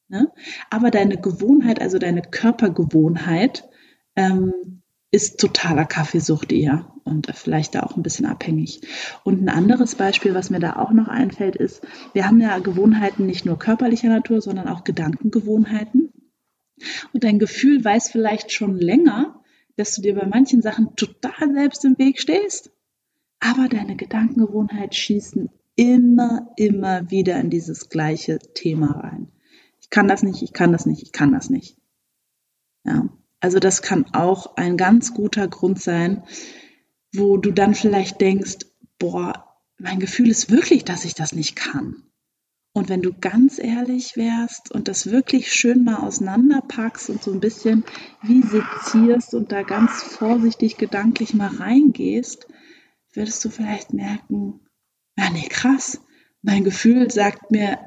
ne? 0.08 0.32
aber 0.70 0.92
deine 0.92 1.18
Gewohnheit, 1.18 1.82
also 1.82 2.00
deine 2.00 2.22
Körpergewohnheit, 2.22 3.70
ähm, 4.16 4.82
ist 5.12 5.40
totaler 5.40 5.86
Kaffeesucht 5.86 6.52
eher 6.52 6.93
und 7.04 7.28
vielleicht 7.34 7.76
da 7.76 7.84
auch 7.84 7.96
ein 7.96 8.04
bisschen 8.04 8.26
abhängig. 8.26 8.82
Und 9.24 9.42
ein 9.42 9.50
anderes 9.50 9.96
Beispiel, 9.96 10.34
was 10.34 10.50
mir 10.50 10.60
da 10.60 10.78
auch 10.78 10.92
noch 10.92 11.08
einfällt, 11.08 11.56
ist, 11.56 11.82
wir 12.14 12.28
haben 12.28 12.40
ja 12.40 12.60
Gewohnheiten 12.60 13.26
nicht 13.26 13.46
nur 13.46 13.60
körperlicher 13.60 14.10
Natur, 14.10 14.42
sondern 14.42 14.68
auch 14.68 14.84
Gedankengewohnheiten. 14.84 16.12
Und 17.14 17.24
dein 17.24 17.40
Gefühl 17.40 17.84
weiß 17.84 18.10
vielleicht 18.10 18.52
schon 18.52 18.78
länger, 18.78 19.42
dass 19.76 19.96
du 19.96 20.02
dir 20.02 20.16
bei 20.16 20.26
manchen 20.26 20.62
Sachen 20.62 20.96
total 20.96 21.54
selbst 21.54 21.84
im 21.86 21.98
Weg 21.98 22.20
stehst, 22.20 22.72
aber 23.40 23.68
deine 23.68 23.96
Gedankengewohnheit 23.96 24.96
schießen 24.96 25.50
immer, 25.76 26.52
immer 26.56 27.10
wieder 27.10 27.40
in 27.40 27.50
dieses 27.50 27.90
gleiche 27.90 28.40
Thema 28.54 29.00
rein. 29.00 29.32
Ich 29.82 29.90
kann 29.90 30.08
das 30.08 30.24
nicht, 30.24 30.42
ich 30.42 30.54
kann 30.54 30.72
das 30.72 30.86
nicht, 30.86 31.02
ich 31.02 31.12
kann 31.12 31.32
das 31.32 31.50
nicht. 31.50 31.78
Ja. 32.86 33.10
Also 33.40 33.60
das 33.60 33.82
kann 33.82 34.06
auch 34.14 34.56
ein 34.56 34.78
ganz 34.78 35.14
guter 35.14 35.48
Grund 35.50 35.82
sein, 35.82 36.24
wo 37.14 37.38
du 37.38 37.52
dann 37.52 37.76
vielleicht 37.76 38.20
denkst, 38.22 38.66
boah, 39.00 39.58
mein 39.78 40.00
Gefühl 40.00 40.30
ist 40.30 40.50
wirklich, 40.50 40.84
dass 40.84 41.06
ich 41.06 41.14
das 41.14 41.34
nicht 41.34 41.56
kann. 41.56 42.04
Und 42.76 42.90
wenn 42.90 43.04
du 43.04 43.14
ganz 43.14 43.60
ehrlich 43.60 44.18
wärst 44.18 44.72
und 44.72 44.88
das 44.88 45.12
wirklich 45.12 45.54
schön 45.54 45.84
mal 45.84 45.98
auseinanderpackst 45.98 47.12
und 47.12 47.22
so 47.22 47.32
ein 47.32 47.40
bisschen 47.40 47.84
wie 48.24 48.42
sezierst 48.42 49.36
und 49.36 49.52
da 49.52 49.62
ganz 49.62 50.02
vorsichtig 50.02 50.78
gedanklich 50.78 51.36
mal 51.36 51.56
reingehst, 51.56 52.48
würdest 53.14 53.46
du 53.46 53.50
vielleicht 53.50 53.94
merken, 53.94 54.60
ja 55.16 55.30
nee, 55.30 55.48
krass, 55.48 56.02
mein 56.42 56.64
Gefühl 56.64 57.12
sagt 57.12 57.52
mir, 57.52 57.78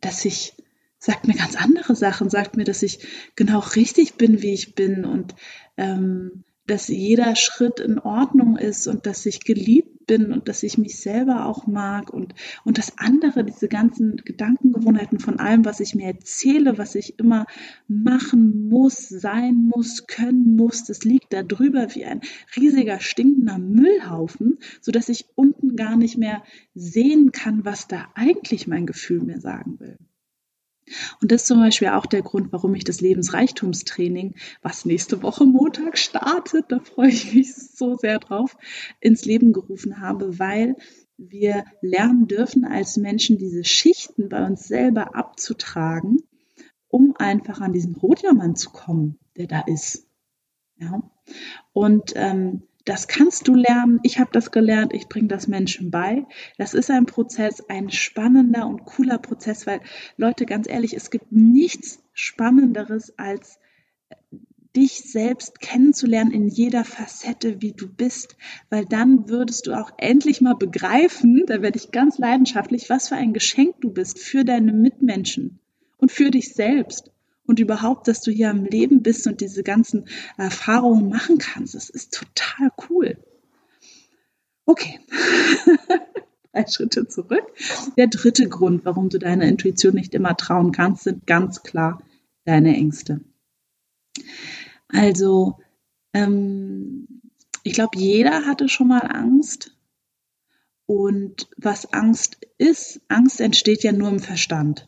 dass 0.00 0.24
ich, 0.24 0.54
sagt 0.98 1.28
mir 1.28 1.34
ganz 1.34 1.54
andere 1.54 1.94
Sachen, 1.94 2.28
sagt 2.28 2.56
mir, 2.56 2.64
dass 2.64 2.82
ich 2.82 3.06
genau 3.36 3.60
richtig 3.60 4.14
bin, 4.14 4.42
wie 4.42 4.54
ich 4.54 4.74
bin 4.74 5.04
und 5.04 5.36
ähm, 5.76 6.42
dass 6.66 6.88
jeder 6.88 7.34
Schritt 7.36 7.80
in 7.80 7.98
Ordnung 7.98 8.56
ist 8.56 8.86
und 8.86 9.06
dass 9.06 9.26
ich 9.26 9.40
geliebt 9.44 10.06
bin 10.06 10.32
und 10.32 10.48
dass 10.48 10.62
ich 10.62 10.78
mich 10.78 10.98
selber 10.98 11.46
auch 11.46 11.66
mag 11.66 12.10
und, 12.12 12.34
und 12.64 12.78
das 12.78 12.98
andere, 12.98 13.44
diese 13.44 13.68
ganzen 13.68 14.16
Gedankengewohnheiten 14.16 15.18
von 15.18 15.38
allem, 15.38 15.64
was 15.64 15.80
ich 15.80 15.94
mir 15.94 16.06
erzähle, 16.06 16.78
was 16.78 16.94
ich 16.94 17.18
immer 17.18 17.46
machen 17.88 18.68
muss, 18.68 19.08
sein 19.08 19.70
muss, 19.74 20.06
können 20.06 20.56
muss, 20.56 20.84
das 20.84 21.04
liegt 21.04 21.32
da 21.32 21.42
drüber 21.42 21.94
wie 21.94 22.04
ein 22.04 22.20
riesiger 22.56 23.00
stinkender 23.00 23.58
Müllhaufen, 23.58 24.58
sodass 24.80 25.08
ich 25.08 25.26
unten 25.34 25.76
gar 25.76 25.96
nicht 25.96 26.18
mehr 26.18 26.42
sehen 26.74 27.32
kann, 27.32 27.64
was 27.64 27.88
da 27.88 28.08
eigentlich 28.14 28.66
mein 28.66 28.86
Gefühl 28.86 29.20
mir 29.20 29.40
sagen 29.40 29.80
will. 29.80 29.98
Und 31.20 31.32
das 31.32 31.42
ist 31.42 31.48
zum 31.48 31.60
Beispiel 31.60 31.88
auch 31.88 32.06
der 32.06 32.22
Grund, 32.22 32.52
warum 32.52 32.74
ich 32.74 32.84
das 32.84 33.00
Lebensreichtumstraining, 33.00 34.34
was 34.62 34.84
nächste 34.84 35.22
Woche 35.22 35.46
Montag 35.46 35.96
startet, 35.96 36.66
da 36.68 36.80
freue 36.80 37.08
ich 37.08 37.34
mich 37.34 37.54
so 37.54 37.96
sehr 37.96 38.18
drauf, 38.18 38.56
ins 39.00 39.24
Leben 39.24 39.52
gerufen 39.52 40.00
habe, 40.00 40.38
weil 40.38 40.76
wir 41.16 41.64
lernen 41.80 42.26
dürfen, 42.26 42.64
als 42.64 42.96
Menschen 42.96 43.38
diese 43.38 43.64
Schichten 43.64 44.28
bei 44.28 44.44
uns 44.44 44.66
selber 44.66 45.14
abzutragen, 45.14 46.18
um 46.88 47.14
einfach 47.16 47.60
an 47.60 47.72
diesen 47.72 47.94
Rotjammern 47.94 48.56
zu 48.56 48.70
kommen, 48.70 49.18
der 49.36 49.46
da 49.46 49.60
ist. 49.60 50.06
Ja? 50.76 51.02
Und 51.72 52.12
ähm, 52.16 52.62
das 52.84 53.06
kannst 53.06 53.46
du 53.48 53.54
lernen. 53.54 54.00
Ich 54.02 54.18
habe 54.18 54.30
das 54.32 54.50
gelernt. 54.50 54.92
Ich 54.92 55.08
bringe 55.08 55.28
das 55.28 55.46
Menschen 55.46 55.90
bei. 55.90 56.26
Das 56.58 56.74
ist 56.74 56.90
ein 56.90 57.06
Prozess, 57.06 57.68
ein 57.68 57.90
spannender 57.90 58.66
und 58.66 58.84
cooler 58.84 59.18
Prozess, 59.18 59.66
weil 59.66 59.80
Leute, 60.16 60.46
ganz 60.46 60.68
ehrlich, 60.68 60.94
es 60.94 61.10
gibt 61.10 61.30
nichts 61.30 62.02
Spannenderes 62.12 63.18
als 63.18 63.58
äh, 64.08 64.16
dich 64.74 65.10
selbst 65.10 65.60
kennenzulernen 65.60 66.30
in 66.30 66.48
jeder 66.48 66.84
Facette, 66.84 67.60
wie 67.60 67.72
du 67.72 67.86
bist, 67.86 68.36
weil 68.70 68.86
dann 68.86 69.28
würdest 69.28 69.66
du 69.66 69.78
auch 69.78 69.92
endlich 69.98 70.40
mal 70.40 70.54
begreifen, 70.54 71.44
da 71.46 71.60
werde 71.60 71.78
ich 71.78 71.90
ganz 71.90 72.18
leidenschaftlich, 72.18 72.88
was 72.88 73.08
für 73.08 73.16
ein 73.16 73.34
Geschenk 73.34 73.80
du 73.82 73.90
bist 73.90 74.18
für 74.18 74.44
deine 74.44 74.72
Mitmenschen 74.72 75.60
und 75.98 76.10
für 76.10 76.30
dich 76.30 76.54
selbst 76.54 77.11
und 77.52 77.60
überhaupt, 77.60 78.08
dass 78.08 78.22
du 78.22 78.30
hier 78.30 78.48
am 78.48 78.64
Leben 78.64 79.02
bist 79.02 79.26
und 79.26 79.42
diese 79.42 79.62
ganzen 79.62 80.06
Erfahrungen 80.38 81.10
machen 81.10 81.36
kannst. 81.36 81.74
Das 81.74 81.90
ist 81.90 82.14
total 82.14 82.70
cool. 82.88 83.18
Okay. 84.64 84.98
Drei 86.52 86.66
Schritte 86.66 87.06
zurück. 87.08 87.44
Der 87.98 88.06
dritte 88.06 88.48
Grund, 88.48 88.86
warum 88.86 89.10
du 89.10 89.18
deiner 89.18 89.44
Intuition 89.44 89.94
nicht 89.94 90.14
immer 90.14 90.34
trauen 90.34 90.72
kannst, 90.72 91.04
sind 91.04 91.26
ganz 91.26 91.62
klar 91.62 92.02
deine 92.46 92.74
Ängste. 92.74 93.20
Also, 94.88 95.58
ähm, 96.14 97.06
ich 97.64 97.74
glaube, 97.74 97.98
jeder 97.98 98.46
hatte 98.46 98.70
schon 98.70 98.88
mal 98.88 99.00
Angst. 99.00 99.76
Und 100.86 101.50
was 101.58 101.92
Angst 101.92 102.38
ist, 102.56 103.02
Angst 103.08 103.42
entsteht 103.42 103.82
ja 103.82 103.92
nur 103.92 104.08
im 104.08 104.20
Verstand. 104.20 104.86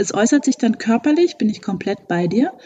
Es 0.00 0.14
äußert 0.14 0.46
sich 0.46 0.56
dann 0.56 0.78
körperlich, 0.78 1.36
bin 1.36 1.50
ich 1.50 1.60
komplett 1.60 2.08
bei 2.08 2.26
dir. 2.26 2.56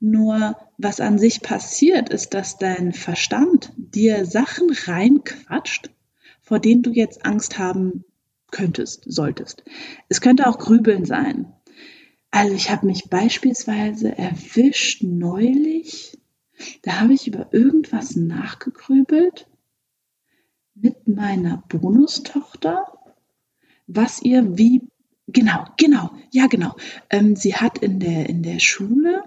Nur 0.00 0.56
was 0.78 0.98
an 1.00 1.18
sich 1.18 1.42
passiert, 1.42 2.08
ist, 2.08 2.32
dass 2.32 2.56
dein 2.56 2.94
Verstand 2.94 3.70
dir 3.76 4.24
Sachen 4.24 4.70
reinquatscht, 4.70 5.90
vor 6.40 6.58
denen 6.58 6.82
du 6.82 6.90
jetzt 6.90 7.26
Angst 7.26 7.58
haben 7.58 8.06
könntest, 8.50 9.04
solltest. 9.04 9.62
Es 10.08 10.22
könnte 10.22 10.46
auch 10.46 10.56
Grübeln 10.56 11.04
sein. 11.04 11.52
Also 12.30 12.54
ich 12.54 12.70
habe 12.70 12.86
mich 12.86 13.10
beispielsweise 13.10 14.16
erwischt 14.16 15.02
neulich, 15.02 16.18
da 16.80 17.00
habe 17.00 17.12
ich 17.12 17.26
über 17.26 17.52
irgendwas 17.52 18.16
nachgegrübelt 18.16 19.46
mit 20.74 21.06
meiner 21.06 21.62
Bonustochter, 21.68 22.86
was 23.86 24.22
ihr 24.22 24.56
wie 24.56 24.88
Genau, 25.32 25.64
genau, 25.76 26.10
ja, 26.30 26.46
genau. 26.46 26.74
Ähm, 27.10 27.36
sie 27.36 27.54
hat 27.54 27.78
in 27.78 28.00
der, 28.00 28.28
in 28.28 28.42
der 28.42 28.58
Schule, 28.58 29.22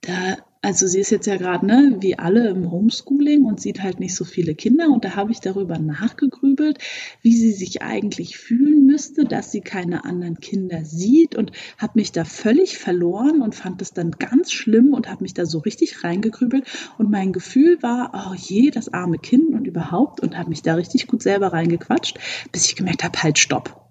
da, 0.00 0.36
also 0.60 0.86
sie 0.86 1.00
ist 1.00 1.10
jetzt 1.10 1.26
ja 1.26 1.36
gerade, 1.36 1.64
ne, 1.64 1.96
wie 2.00 2.18
alle 2.18 2.48
im 2.48 2.70
Homeschooling 2.70 3.44
und 3.44 3.60
sieht 3.60 3.82
halt 3.82 4.00
nicht 4.00 4.14
so 4.14 4.24
viele 4.24 4.54
Kinder. 4.54 4.88
Und 4.90 5.04
da 5.04 5.14
habe 5.14 5.30
ich 5.30 5.40
darüber 5.40 5.78
nachgegrübelt, 5.78 6.78
wie 7.22 7.36
sie 7.36 7.52
sich 7.52 7.82
eigentlich 7.82 8.36
fühlen 8.36 8.84
müsste, 8.86 9.24
dass 9.24 9.52
sie 9.52 9.60
keine 9.60 10.04
anderen 10.04 10.40
Kinder 10.40 10.84
sieht 10.84 11.36
und 11.36 11.52
habe 11.78 11.92
mich 11.94 12.12
da 12.12 12.24
völlig 12.24 12.76
verloren 12.78 13.40
und 13.42 13.54
fand 13.54 13.80
es 13.80 13.92
dann 13.92 14.10
ganz 14.10 14.52
schlimm 14.52 14.92
und 14.92 15.08
habe 15.08 15.22
mich 15.22 15.34
da 15.34 15.46
so 15.46 15.58
richtig 15.58 16.02
reingegrübelt. 16.04 16.64
Und 16.98 17.10
mein 17.10 17.32
Gefühl 17.32 17.82
war, 17.82 18.12
oh 18.30 18.34
je, 18.36 18.70
das 18.70 18.92
arme 18.92 19.18
Kind 19.18 19.54
und 19.54 19.66
überhaupt 19.66 20.20
und 20.20 20.36
habe 20.36 20.50
mich 20.50 20.62
da 20.62 20.74
richtig 20.74 21.06
gut 21.06 21.22
selber 21.22 21.52
reingequatscht, 21.52 22.18
bis 22.52 22.66
ich 22.66 22.76
gemerkt 22.76 23.04
habe, 23.04 23.22
halt, 23.22 23.38
stopp 23.38 23.85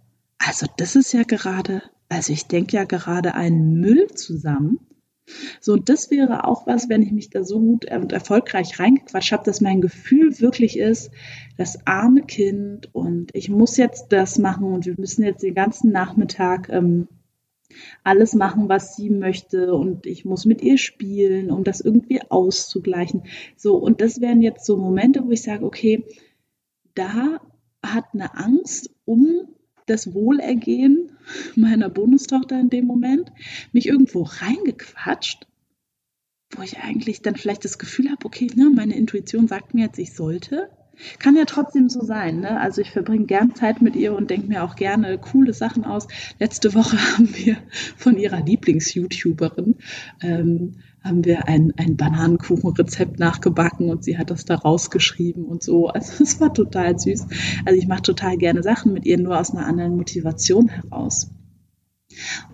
also 0.46 0.68
das 0.78 0.96
ist 0.96 1.14
ja 1.14 1.24
gerade, 1.24 1.82
also 2.10 2.32
ich 2.32 2.48
denke 2.48 2.78
ja 2.78 2.84
gerade 2.84 3.34
einen 3.34 3.80
Müll 3.80 4.08
zusammen. 4.14 4.80
So, 5.60 5.74
und 5.74 5.90
das 5.90 6.12
wäre 6.12 6.44
auch 6.44 6.68
was, 6.68 6.88
wenn 6.88 7.02
ich 7.02 7.12
mich 7.12 7.32
da 7.32 7.44
so 7.44 7.60
gut 7.60 7.92
und 7.92 8.12
erfolgreich 8.12 8.80
reingequatscht 8.80 9.32
habe, 9.32 9.44
dass 9.44 9.60
mein 9.60 9.82
Gefühl 9.82 10.40
wirklich 10.40 10.78
ist, 10.78 11.10
das 11.58 11.88
arme 11.88 12.22
Kind 12.22 12.94
und 12.94 13.32
ich 13.34 13.50
muss 13.50 13.76
jetzt 13.78 14.10
das 14.10 14.38
machen 14.38 14.66
und 14.66 14.86
wir 14.86 14.94
müssen 14.98 15.24
jetzt 15.24 15.42
den 15.42 15.56
ganzen 15.56 15.92
Nachmittag 15.92 16.70
ähm, 16.70 17.08
alles 18.04 18.36
machen, 18.36 18.70
was 18.70 18.96
sie 18.96 19.10
möchte 19.10 19.74
und 19.74 20.06
ich 20.06 20.26
muss 20.26 20.46
mit 20.46 20.62
ihr 20.62 20.78
spielen, 20.78 21.50
um 21.50 21.64
das 21.64 21.82
irgendwie 21.82 22.22
auszugleichen. 22.22 23.24
So, 23.58 23.78
und 23.78 24.02
das 24.02 24.22
wären 24.22 24.44
jetzt 24.44 24.66
so 24.68 24.78
Momente, 24.78 25.26
wo 25.26 25.32
ich 25.32 25.42
sage, 25.42 25.66
okay, 25.66 26.06
da 26.94 27.42
hat 27.82 28.06
eine 28.14 28.36
Angst 28.36 28.92
um 29.06 29.55
das 29.86 30.14
Wohlergehen 30.14 31.12
meiner 31.56 31.90
Bonustochter 31.90 32.60
in 32.60 32.70
dem 32.70 32.86
Moment, 32.86 33.32
mich 33.72 33.88
irgendwo 33.88 34.24
reingequatscht, 34.24 35.48
wo 36.56 36.62
ich 36.62 36.80
eigentlich 36.80 37.22
dann 37.22 37.36
vielleicht 37.36 37.66
das 37.66 37.78
Gefühl 37.78 38.10
habe, 38.10 38.26
okay, 38.26 38.48
ne, 38.56 38.72
meine 38.74 38.96
Intuition 38.96 39.48
sagt 39.48 39.74
mir 39.74 39.86
jetzt, 39.86 40.00
ich 40.00 40.14
sollte. 40.14 40.70
Kann 41.20 41.36
ja 41.36 41.44
trotzdem 41.44 41.90
so 41.90 42.06
sein. 42.06 42.40
Ne? 42.40 42.58
Also 42.60 42.80
ich 42.80 42.92
verbringe 42.92 43.26
gern 43.26 43.54
Zeit 43.54 43.82
mit 43.82 43.98
ihr 43.98 44.16
und 44.16 44.30
denke 44.30 44.48
mir 44.48 44.64
auch 44.64 44.78
gerne 44.78 45.18
coole 45.18 45.54
Sachen 45.54 45.84
aus. 45.84 46.08
Letzte 46.40 46.74
Woche 46.74 46.98
haben 47.14 47.36
wir 47.36 47.58
von 47.98 48.18
ihrer 48.18 48.42
Lieblings-YouTuberin 48.42 49.76
ähm, 50.22 50.76
haben 51.06 51.24
wir 51.24 51.48
ein, 51.48 51.72
ein 51.78 51.96
Bananenkuchenrezept 51.96 53.20
nachgebacken 53.20 53.90
und 53.90 54.04
sie 54.04 54.18
hat 54.18 54.32
das 54.32 54.44
da 54.44 54.56
rausgeschrieben 54.56 55.46
und 55.46 55.64
so. 55.64 55.88
Also 55.88 56.24
es 56.24 56.42
war 56.42 56.54
total 56.54 57.00
süß. 57.00 57.28
Also 57.66 57.80
ich 57.80 57.88
mache 57.88 58.02
total 58.02 58.38
gerne 58.38 58.64
Sachen 58.64 58.92
mit 58.92 59.06
ihr, 59.06 59.18
nur 59.18 59.40
aus 59.40 59.52
einer 59.52 59.68
anderen 59.68 59.96
Motivation 59.96 60.68
heraus. 60.68 61.30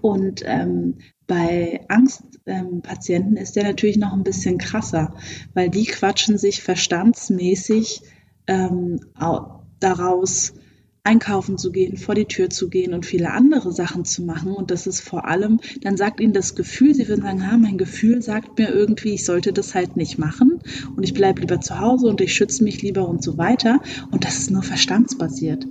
Und 0.01 0.41
ähm, 0.45 0.95
bei 1.27 1.85
Angstpatienten 1.87 3.37
ähm, 3.37 3.41
ist 3.41 3.55
der 3.55 3.63
natürlich 3.63 3.97
noch 3.97 4.11
ein 4.11 4.23
bisschen 4.23 4.57
krasser, 4.57 5.15
weil 5.53 5.69
die 5.69 5.85
quatschen 5.85 6.37
sich 6.37 6.61
verstandsmäßig 6.61 8.01
ähm, 8.47 8.99
daraus, 9.79 10.53
einkaufen 11.03 11.57
zu 11.57 11.71
gehen, 11.71 11.97
vor 11.97 12.13
die 12.13 12.25
Tür 12.25 12.49
zu 12.49 12.69
gehen 12.69 12.93
und 12.93 13.05
viele 13.05 13.31
andere 13.31 13.71
Sachen 13.71 14.05
zu 14.05 14.21
machen. 14.21 14.53
Und 14.53 14.69
das 14.69 14.85
ist 14.85 15.01
vor 15.01 15.27
allem, 15.27 15.59
dann 15.81 15.97
sagt 15.97 16.19
ihnen 16.19 16.33
das 16.33 16.55
Gefühl, 16.55 16.93
sie 16.93 17.07
würden 17.07 17.23
sagen, 17.23 17.51
ha, 17.51 17.57
mein 17.57 17.77
Gefühl 17.77 18.21
sagt 18.21 18.59
mir 18.59 18.69
irgendwie, 18.69 19.15
ich 19.15 19.25
sollte 19.25 19.51
das 19.51 19.73
halt 19.73 19.97
nicht 19.97 20.19
machen 20.19 20.59
und 20.95 21.03
ich 21.03 21.13
bleibe 21.13 21.41
lieber 21.41 21.59
zu 21.59 21.79
Hause 21.79 22.07
und 22.07 22.21
ich 22.21 22.33
schütze 22.33 22.63
mich 22.63 22.81
lieber 22.81 23.07
und 23.07 23.23
so 23.23 23.37
weiter. 23.37 23.79
Und 24.11 24.25
das 24.25 24.37
ist 24.37 24.51
nur 24.51 24.61
verstandsbasiert. 24.61 25.65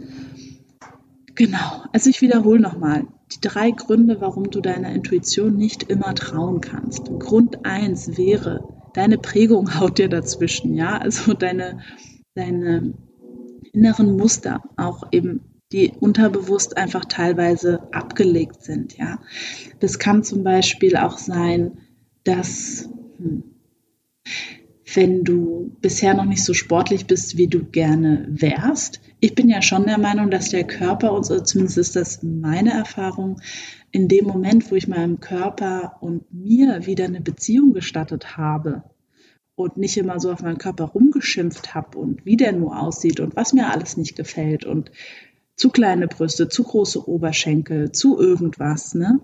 Genau, 1.36 1.84
also 1.92 2.10
ich 2.10 2.20
wiederhole 2.20 2.60
nochmal. 2.60 3.06
Die 3.32 3.40
drei 3.40 3.70
Gründe, 3.70 4.20
warum 4.20 4.50
du 4.50 4.60
deiner 4.60 4.92
Intuition 4.92 5.56
nicht 5.56 5.84
immer 5.84 6.12
trauen 6.16 6.60
kannst. 6.60 7.04
Grund 7.20 7.64
eins 7.64 8.18
wäre, 8.18 8.68
deine 8.94 9.16
Prägung 9.16 9.74
haut 9.80 9.98
dir 9.98 10.08
dazwischen, 10.08 10.74
ja, 10.74 10.98
also 10.98 11.34
deine, 11.34 11.80
deine 12.34 12.94
inneren 13.72 14.16
Muster 14.16 14.62
auch 14.76 15.04
eben 15.12 15.40
die 15.72 15.92
unterbewusst 16.00 16.76
einfach 16.76 17.04
teilweise 17.04 17.88
abgelegt 17.92 18.62
sind. 18.62 18.96
Ja, 18.96 19.20
das 19.78 19.98
kann 19.98 20.24
zum 20.24 20.42
Beispiel 20.42 20.96
auch 20.96 21.16
sein, 21.16 21.78
dass 22.24 22.88
hm, 23.18 23.44
wenn 24.94 25.22
du 25.22 25.76
bisher 25.80 26.14
noch 26.14 26.24
nicht 26.24 26.44
so 26.44 26.52
sportlich 26.52 27.06
bist, 27.06 27.36
wie 27.36 27.46
du 27.46 27.64
gerne 27.64 28.26
wärst. 28.28 29.00
Ich 29.20 29.36
bin 29.36 29.48
ja 29.48 29.62
schon 29.62 29.84
der 29.84 29.98
Meinung, 29.98 30.30
dass 30.30 30.50
der 30.50 30.64
Körper 30.64 31.12
uns, 31.12 31.30
also 31.30 31.44
zumindest 31.44 31.78
ist 31.78 31.96
das 31.96 32.22
meine 32.24 32.72
Erfahrung, 32.72 33.40
in 33.92 34.08
dem 34.08 34.24
Moment, 34.24 34.70
wo 34.70 34.74
ich 34.74 34.88
meinem 34.88 35.20
Körper 35.20 35.98
und 36.00 36.32
mir 36.32 36.86
wieder 36.86 37.04
eine 37.04 37.20
Beziehung 37.20 37.72
gestattet 37.72 38.36
habe 38.36 38.82
und 39.62 39.76
nicht 39.76 39.96
immer 39.96 40.20
so 40.20 40.32
auf 40.32 40.42
meinen 40.42 40.58
Körper 40.58 40.84
rumgeschimpft 40.84 41.74
habe 41.74 41.98
und 41.98 42.24
wie 42.24 42.36
der 42.36 42.52
nur 42.52 42.80
aussieht 42.80 43.20
und 43.20 43.36
was 43.36 43.52
mir 43.52 43.70
alles 43.70 43.96
nicht 43.96 44.16
gefällt 44.16 44.64
und 44.64 44.90
zu 45.56 45.70
kleine 45.70 46.08
Brüste, 46.08 46.48
zu 46.48 46.64
große 46.64 47.08
Oberschenkel, 47.08 47.92
zu 47.92 48.18
irgendwas, 48.18 48.94
ne? 48.94 49.20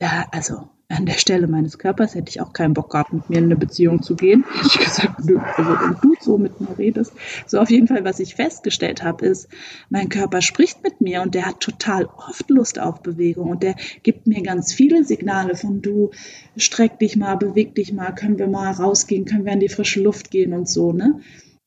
Ja, 0.00 0.26
also 0.32 0.68
an 0.94 1.06
der 1.06 1.14
Stelle 1.14 1.46
meines 1.46 1.78
Körpers 1.78 2.14
hätte 2.14 2.30
ich 2.30 2.40
auch 2.40 2.52
keinen 2.52 2.74
Bock 2.74 2.90
gehabt, 2.90 3.12
mit 3.12 3.28
mir 3.28 3.38
in 3.38 3.44
eine 3.44 3.56
Beziehung 3.56 4.02
zu 4.02 4.16
gehen. 4.16 4.44
Ich 4.64 4.78
gesagt, 4.78 5.24
nö, 5.24 5.38
also 5.38 5.70
wenn 5.70 5.96
du 6.00 6.14
so 6.20 6.38
mit 6.38 6.60
mir 6.60 6.78
redest. 6.78 7.12
So 7.46 7.58
auf 7.58 7.70
jeden 7.70 7.86
Fall, 7.86 8.04
was 8.04 8.20
ich 8.20 8.34
festgestellt 8.34 9.02
habe, 9.02 9.26
ist, 9.26 9.48
mein 9.90 10.08
Körper 10.08 10.40
spricht 10.42 10.82
mit 10.82 11.00
mir 11.00 11.22
und 11.22 11.34
der 11.34 11.46
hat 11.46 11.60
total 11.60 12.06
oft 12.06 12.48
Lust 12.50 12.78
auf 12.78 13.02
Bewegung 13.02 13.50
und 13.50 13.62
der 13.62 13.74
gibt 14.02 14.26
mir 14.26 14.42
ganz 14.42 14.72
viele 14.72 15.04
Signale 15.04 15.54
von 15.54 15.82
du, 15.82 16.10
streck 16.56 16.98
dich 16.98 17.16
mal, 17.16 17.36
beweg 17.36 17.74
dich 17.74 17.92
mal, 17.92 18.12
können 18.12 18.38
wir 18.38 18.48
mal 18.48 18.70
rausgehen, 18.72 19.24
können 19.24 19.44
wir 19.44 19.52
in 19.52 19.60
die 19.60 19.68
frische 19.68 20.00
Luft 20.00 20.30
gehen 20.30 20.52
und 20.52 20.68
so, 20.68 20.92
ne? 20.92 21.20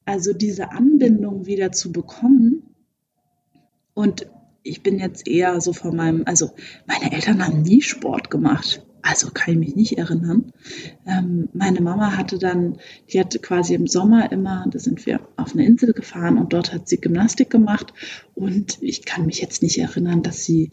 Also 0.06 0.34
diese 0.34 0.72
Anbindung 0.72 1.46
wieder 1.46 1.72
zu 1.72 1.92
bekommen 1.92 2.64
und 3.94 4.28
ich 4.64 4.84
bin 4.84 5.00
jetzt 5.00 5.28
eher 5.28 5.60
so 5.62 5.74
von 5.74 5.96
meinem, 5.96 6.24
also 6.26 6.52
meine 6.86 7.12
Eltern 7.14 7.46
haben 7.46 7.62
nie 7.62 7.82
Sport 7.82 8.30
gemacht. 8.30 8.87
Also 9.02 9.30
kann 9.34 9.54
ich 9.54 9.60
mich 9.60 9.76
nicht 9.76 9.98
erinnern. 9.98 10.52
Ähm, 11.06 11.50
meine 11.54 11.82
Mama 11.82 12.18
hatte 12.18 12.38
dann, 12.38 12.78
die 13.12 13.20
hatte 13.20 13.40
quasi 13.40 13.74
im 13.74 13.88
Sommer 13.88 14.32
immer, 14.32 14.66
da 14.70 14.80
sind 14.80 15.06
wir 15.06 15.22
auf 15.36 15.54
eine 15.54 15.66
Insel 15.66 15.94
gefahren 15.94 16.38
und 16.38 16.54
dort 16.54 16.74
hat 16.74 16.88
sie 16.88 17.00
Gymnastik 17.00 17.50
gemacht. 17.50 17.94
Und 18.36 18.78
ich 18.82 19.06
kann 19.06 19.26
mich 19.26 19.40
jetzt 19.42 19.62
nicht 19.62 19.78
erinnern, 19.78 20.24
dass 20.24 20.44
sie 20.44 20.72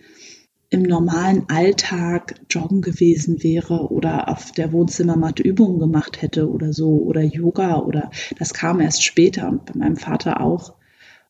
im 0.70 0.82
normalen 0.82 1.48
Alltag 1.48 2.34
joggen 2.50 2.82
gewesen 2.82 3.42
wäre 3.44 3.92
oder 3.92 4.28
auf 4.28 4.50
der 4.50 4.72
Wohnzimmermatte 4.72 5.42
Übungen 5.42 5.78
gemacht 5.78 6.20
hätte 6.20 6.50
oder 6.50 6.72
so 6.72 7.00
oder 7.02 7.22
Yoga 7.22 7.78
oder 7.78 8.10
das 8.38 8.54
kam 8.54 8.80
erst 8.80 9.04
später 9.04 9.48
und 9.48 9.66
bei 9.66 9.74
meinem 9.78 9.96
Vater 9.96 10.40
auch. 10.40 10.74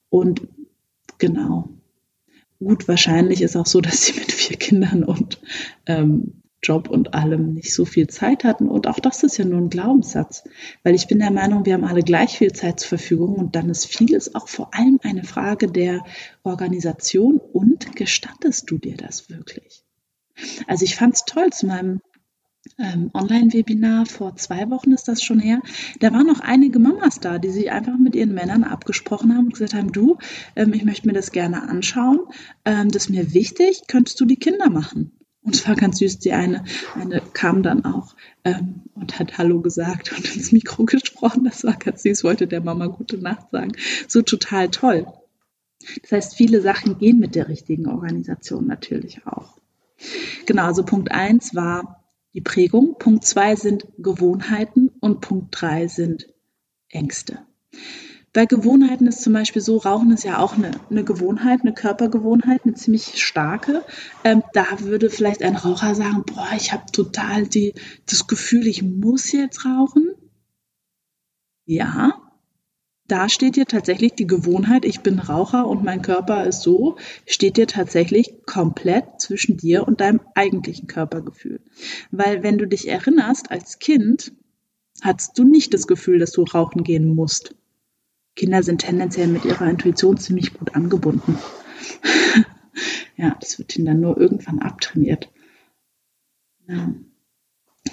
Und 0.08 0.48
genau. 1.18 1.68
Gut, 2.58 2.88
wahrscheinlich 2.88 3.42
ist 3.42 3.56
auch 3.56 3.66
so, 3.66 3.80
dass 3.82 4.06
sie 4.06 4.14
mit 4.14 4.32
vier 4.32 4.56
Kindern 4.56 5.04
und 5.04 5.40
ähm, 5.86 6.43
Job 6.64 6.88
und 6.88 7.14
allem 7.14 7.54
nicht 7.54 7.72
so 7.72 7.84
viel 7.84 8.08
Zeit 8.08 8.42
hatten. 8.42 8.68
Und 8.68 8.88
auch 8.88 8.98
das 8.98 9.22
ist 9.22 9.36
ja 9.36 9.44
nur 9.44 9.60
ein 9.60 9.70
Glaubenssatz, 9.70 10.44
weil 10.82 10.94
ich 10.94 11.06
bin 11.06 11.18
der 11.18 11.30
Meinung, 11.30 11.66
wir 11.66 11.74
haben 11.74 11.84
alle 11.84 12.02
gleich 12.02 12.38
viel 12.38 12.52
Zeit 12.52 12.80
zur 12.80 12.88
Verfügung 12.88 13.36
und 13.36 13.54
dann 13.54 13.70
ist 13.70 13.86
vieles 13.86 14.34
auch 14.34 14.48
vor 14.48 14.74
allem 14.74 14.98
eine 15.02 15.24
Frage 15.24 15.70
der 15.70 16.04
Organisation 16.42 17.38
und 17.38 17.94
gestattest 17.94 18.70
du 18.70 18.78
dir 18.78 18.96
das 18.96 19.30
wirklich? 19.30 19.84
Also 20.66 20.84
ich 20.84 20.96
fand 20.96 21.14
es 21.14 21.24
toll 21.24 21.50
zu 21.50 21.66
meinem 21.66 22.00
ähm, 22.78 23.10
Online-Webinar 23.12 24.06
vor 24.06 24.36
zwei 24.36 24.70
Wochen 24.70 24.92
ist 24.92 25.06
das 25.06 25.22
schon 25.22 25.38
her. 25.38 25.60
Da 26.00 26.12
waren 26.12 26.26
noch 26.26 26.40
einige 26.40 26.78
Mamas 26.78 27.20
da, 27.20 27.38
die 27.38 27.50
sich 27.50 27.70
einfach 27.70 27.98
mit 27.98 28.16
ihren 28.16 28.32
Männern 28.32 28.64
abgesprochen 28.64 29.34
haben 29.34 29.46
und 29.46 29.52
gesagt 29.52 29.74
haben, 29.74 29.92
du, 29.92 30.18
ähm, 30.56 30.72
ich 30.72 30.84
möchte 30.84 31.06
mir 31.06 31.12
das 31.12 31.30
gerne 31.30 31.68
anschauen, 31.68 32.20
ähm, 32.64 32.90
das 32.90 33.04
ist 33.04 33.10
mir 33.10 33.34
wichtig, 33.34 33.82
könntest 33.86 34.18
du 34.20 34.24
die 34.24 34.36
Kinder 34.36 34.70
machen? 34.70 35.12
Und 35.44 35.54
es 35.54 35.68
war 35.68 35.76
ganz 35.76 35.98
süß, 35.98 36.18
die 36.20 36.32
eine, 36.32 36.64
eine 36.94 37.20
kam 37.34 37.62
dann 37.62 37.84
auch 37.84 38.16
ähm, 38.44 38.80
und 38.94 39.18
hat 39.18 39.36
Hallo 39.36 39.60
gesagt 39.60 40.12
und 40.16 40.34
ins 40.34 40.52
Mikro 40.52 40.84
gesprochen. 40.84 41.44
Das 41.44 41.64
war 41.64 41.74
ganz 41.74 42.02
süß, 42.02 42.24
wollte 42.24 42.46
der 42.46 42.62
Mama 42.62 42.86
gute 42.86 43.18
Nacht 43.18 43.50
sagen. 43.52 43.72
So 44.08 44.22
total 44.22 44.70
toll. 44.70 45.06
Das 46.02 46.12
heißt, 46.12 46.34
viele 46.34 46.62
Sachen 46.62 46.98
gehen 46.98 47.18
mit 47.18 47.34
der 47.34 47.48
richtigen 47.48 47.88
Organisation 47.88 48.66
natürlich 48.66 49.26
auch. 49.26 49.58
Genau, 50.46 50.64
also 50.64 50.82
Punkt 50.82 51.12
eins 51.12 51.54
war 51.54 52.04
die 52.32 52.40
Prägung, 52.40 52.96
Punkt 52.98 53.24
zwei 53.24 53.54
sind 53.54 53.86
Gewohnheiten 53.98 54.90
und 55.00 55.20
Punkt 55.20 55.48
drei 55.50 55.86
sind 55.88 56.26
Ängste. 56.88 57.38
Bei 58.34 58.46
Gewohnheiten 58.46 59.06
ist 59.06 59.22
zum 59.22 59.32
Beispiel 59.32 59.62
so, 59.62 59.76
Rauchen 59.76 60.10
ist 60.10 60.24
ja 60.24 60.40
auch 60.40 60.54
eine, 60.54 60.72
eine 60.90 61.04
Gewohnheit, 61.04 61.60
eine 61.62 61.72
Körpergewohnheit, 61.72 62.62
eine 62.64 62.74
ziemlich 62.74 63.22
starke. 63.22 63.84
Ähm, 64.24 64.42
da 64.52 64.66
würde 64.80 65.08
vielleicht 65.08 65.40
ein 65.44 65.54
Raucher 65.54 65.94
sagen, 65.94 66.24
boah, 66.26 66.48
ich 66.56 66.72
habe 66.72 66.90
total 66.90 67.46
die, 67.46 67.74
das 68.06 68.26
Gefühl, 68.26 68.66
ich 68.66 68.82
muss 68.82 69.30
jetzt 69.30 69.64
rauchen. 69.64 70.14
Ja, 71.64 72.20
da 73.06 73.28
steht 73.28 73.54
dir 73.54 73.66
tatsächlich 73.66 74.14
die 74.14 74.26
Gewohnheit, 74.26 74.84
ich 74.84 75.02
bin 75.02 75.20
Raucher 75.20 75.68
und 75.68 75.84
mein 75.84 76.02
Körper 76.02 76.44
ist 76.44 76.62
so, 76.62 76.96
steht 77.26 77.56
dir 77.56 77.68
tatsächlich 77.68 78.44
komplett 78.46 79.20
zwischen 79.20 79.58
dir 79.58 79.86
und 79.86 80.00
deinem 80.00 80.20
eigentlichen 80.34 80.88
Körpergefühl. 80.88 81.60
Weil 82.10 82.42
wenn 82.42 82.58
du 82.58 82.66
dich 82.66 82.88
erinnerst, 82.88 83.52
als 83.52 83.78
Kind 83.78 84.32
hattest 85.02 85.38
du 85.38 85.44
nicht 85.44 85.72
das 85.72 85.86
Gefühl, 85.86 86.18
dass 86.18 86.32
du 86.32 86.42
rauchen 86.42 86.82
gehen 86.82 87.14
musst. 87.14 87.54
Kinder 88.36 88.62
sind 88.62 88.82
tendenziell 88.82 89.28
mit 89.28 89.44
ihrer 89.44 89.68
Intuition 89.68 90.16
ziemlich 90.16 90.54
gut 90.54 90.74
angebunden. 90.74 91.38
ja, 93.16 93.36
das 93.40 93.58
wird 93.58 93.76
ihnen 93.76 93.86
dann 93.86 94.00
nur 94.00 94.18
irgendwann 94.18 94.60
abtrainiert. 94.60 95.30
Ja. 96.66 96.94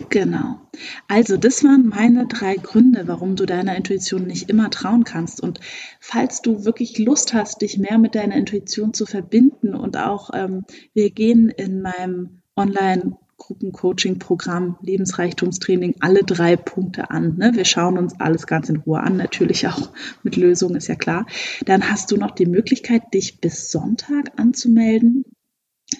Genau. 0.10 0.62
Also, 1.08 1.36
das 1.36 1.64
waren 1.64 1.88
meine 1.88 2.26
drei 2.26 2.56
Gründe, 2.56 3.08
warum 3.08 3.36
du 3.36 3.46
deiner 3.46 3.76
Intuition 3.76 4.26
nicht 4.26 4.50
immer 4.50 4.70
trauen 4.70 5.04
kannst. 5.04 5.42
Und 5.42 5.60
falls 6.00 6.42
du 6.42 6.64
wirklich 6.64 6.98
Lust 6.98 7.34
hast, 7.34 7.62
dich 7.62 7.78
mehr 7.78 7.98
mit 7.98 8.16
deiner 8.16 8.36
Intuition 8.36 8.94
zu 8.94 9.06
verbinden 9.06 9.76
und 9.76 9.98
auch, 9.98 10.30
ähm, 10.34 10.64
wir 10.94 11.12
gehen 11.12 11.50
in 11.50 11.82
meinem 11.82 12.42
Online- 12.56 13.18
Gruppencoaching-Programm, 13.42 14.78
Lebensreichtumstraining, 14.82 15.96
alle 16.00 16.20
drei 16.24 16.56
Punkte 16.56 17.10
an. 17.10 17.38
Ne? 17.38 17.52
Wir 17.56 17.66
schauen 17.66 17.98
uns 17.98 18.20
alles 18.20 18.46
ganz 18.46 18.70
in 18.70 18.78
Ruhe 18.78 19.00
an, 19.00 19.18
natürlich 19.18 19.68
auch 19.68 19.90
mit 20.24 20.36
Lösungen, 20.36 20.76
ist 20.76 20.88
ja 20.88 20.96
klar. 20.96 21.26
Dann 21.66 21.90
hast 21.90 22.12
du 22.12 22.18
noch 22.18 22.32
die 22.32 22.46
Möglichkeit, 22.46 23.14
dich 23.14 23.42
bis 23.42 23.72
Sonntag 23.72 24.40
anzumelden. 24.40 25.26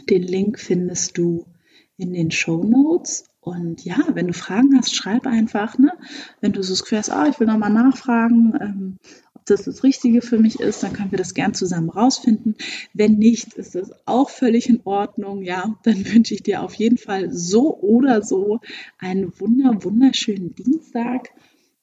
Den 0.10 0.22
Link 0.22 0.60
findest 0.60 1.18
du 1.18 1.48
in 1.98 2.14
den 2.14 2.30
Show 2.30 2.64
Notes. 2.64 3.26
Und 3.40 3.84
ja, 3.84 3.98
wenn 4.14 4.28
du 4.28 4.34
Fragen 4.34 4.78
hast, 4.78 4.96
schreib 4.96 5.26
einfach. 5.26 5.80
Ne? 5.80 5.92
Wenn 6.42 6.52
du 6.52 6.62
so 6.62 6.76
hast, 6.96 7.10
ah, 7.10 7.28
ich 7.28 7.40
will 7.40 7.48
nochmal 7.48 7.72
nachfragen, 7.72 8.54
ähm, 8.62 8.98
ob 9.42 9.48
das 9.48 9.64
das 9.64 9.84
Richtige 9.84 10.22
für 10.22 10.38
mich 10.38 10.60
ist, 10.60 10.84
dann 10.84 10.94
können 10.94 11.12
wir 11.12 11.18
das 11.18 11.34
gern 11.34 11.56
zusammen 11.56 11.90
rausfinden. 11.90 12.56
Wenn 12.94 13.14
nicht, 13.14 13.54
ist 13.54 13.74
das 13.74 13.92
auch 14.06 14.30
völlig 14.30 14.70
in 14.70 14.82
Ordnung. 14.84 15.42
Ja, 15.42 15.76
dann 15.84 16.06
wünsche 16.14 16.36
ich 16.36 16.44
dir 16.44 16.62
auf 16.62 16.76
jeden 16.76 16.98
Fall 16.98 17.32
so 17.34 17.76
oder 17.80 18.22
so 18.22 18.60
einen 19.00 19.34
wunder, 19.40 19.84
wunderschönen 19.84 20.54
Dienstag. 20.54 21.30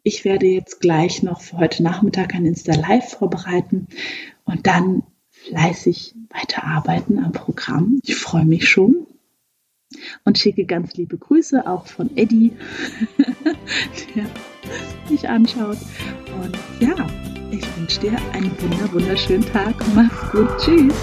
Ich 0.05 0.25
werde 0.25 0.47
jetzt 0.47 0.81
gleich 0.81 1.25
noch 1.25 1.41
für 1.41 1.59
heute 1.59 1.83
Nachmittag 1.83 2.35
ein 2.35 2.47
Insta 2.47 2.75
Live 2.75 3.17
vorbereiten 3.19 3.89
und 4.45 4.67
dann 4.69 5.03
fleißig 5.31 6.15
weiterarbeiten 6.31 7.19
am 7.19 7.33
Programm. 7.33 8.01
Ich 8.05 8.15
freue 8.15 8.45
mich 8.45 8.69
schon 8.69 9.07
und 10.25 10.39
schicke 10.39 10.65
ganz 10.65 10.95
liebe 10.95 11.19
Grüße 11.19 11.67
auch 11.67 11.87
von 11.89 12.17
Eddie, 12.17 12.53
der 14.15 14.27
mich 15.11 15.29
anschaut. 15.29 15.79
Und 16.41 16.57
ja, 16.81 16.95
ich 17.51 17.77
wünsche 17.77 18.01
dir 18.01 18.17
einen 18.33 18.51
wunder 18.61 18.93
wunderschönen 18.93 19.45
Tag. 19.53 19.75
Mach's 19.95 20.31
gut. 20.33 20.49
Tschüss. 20.59 20.95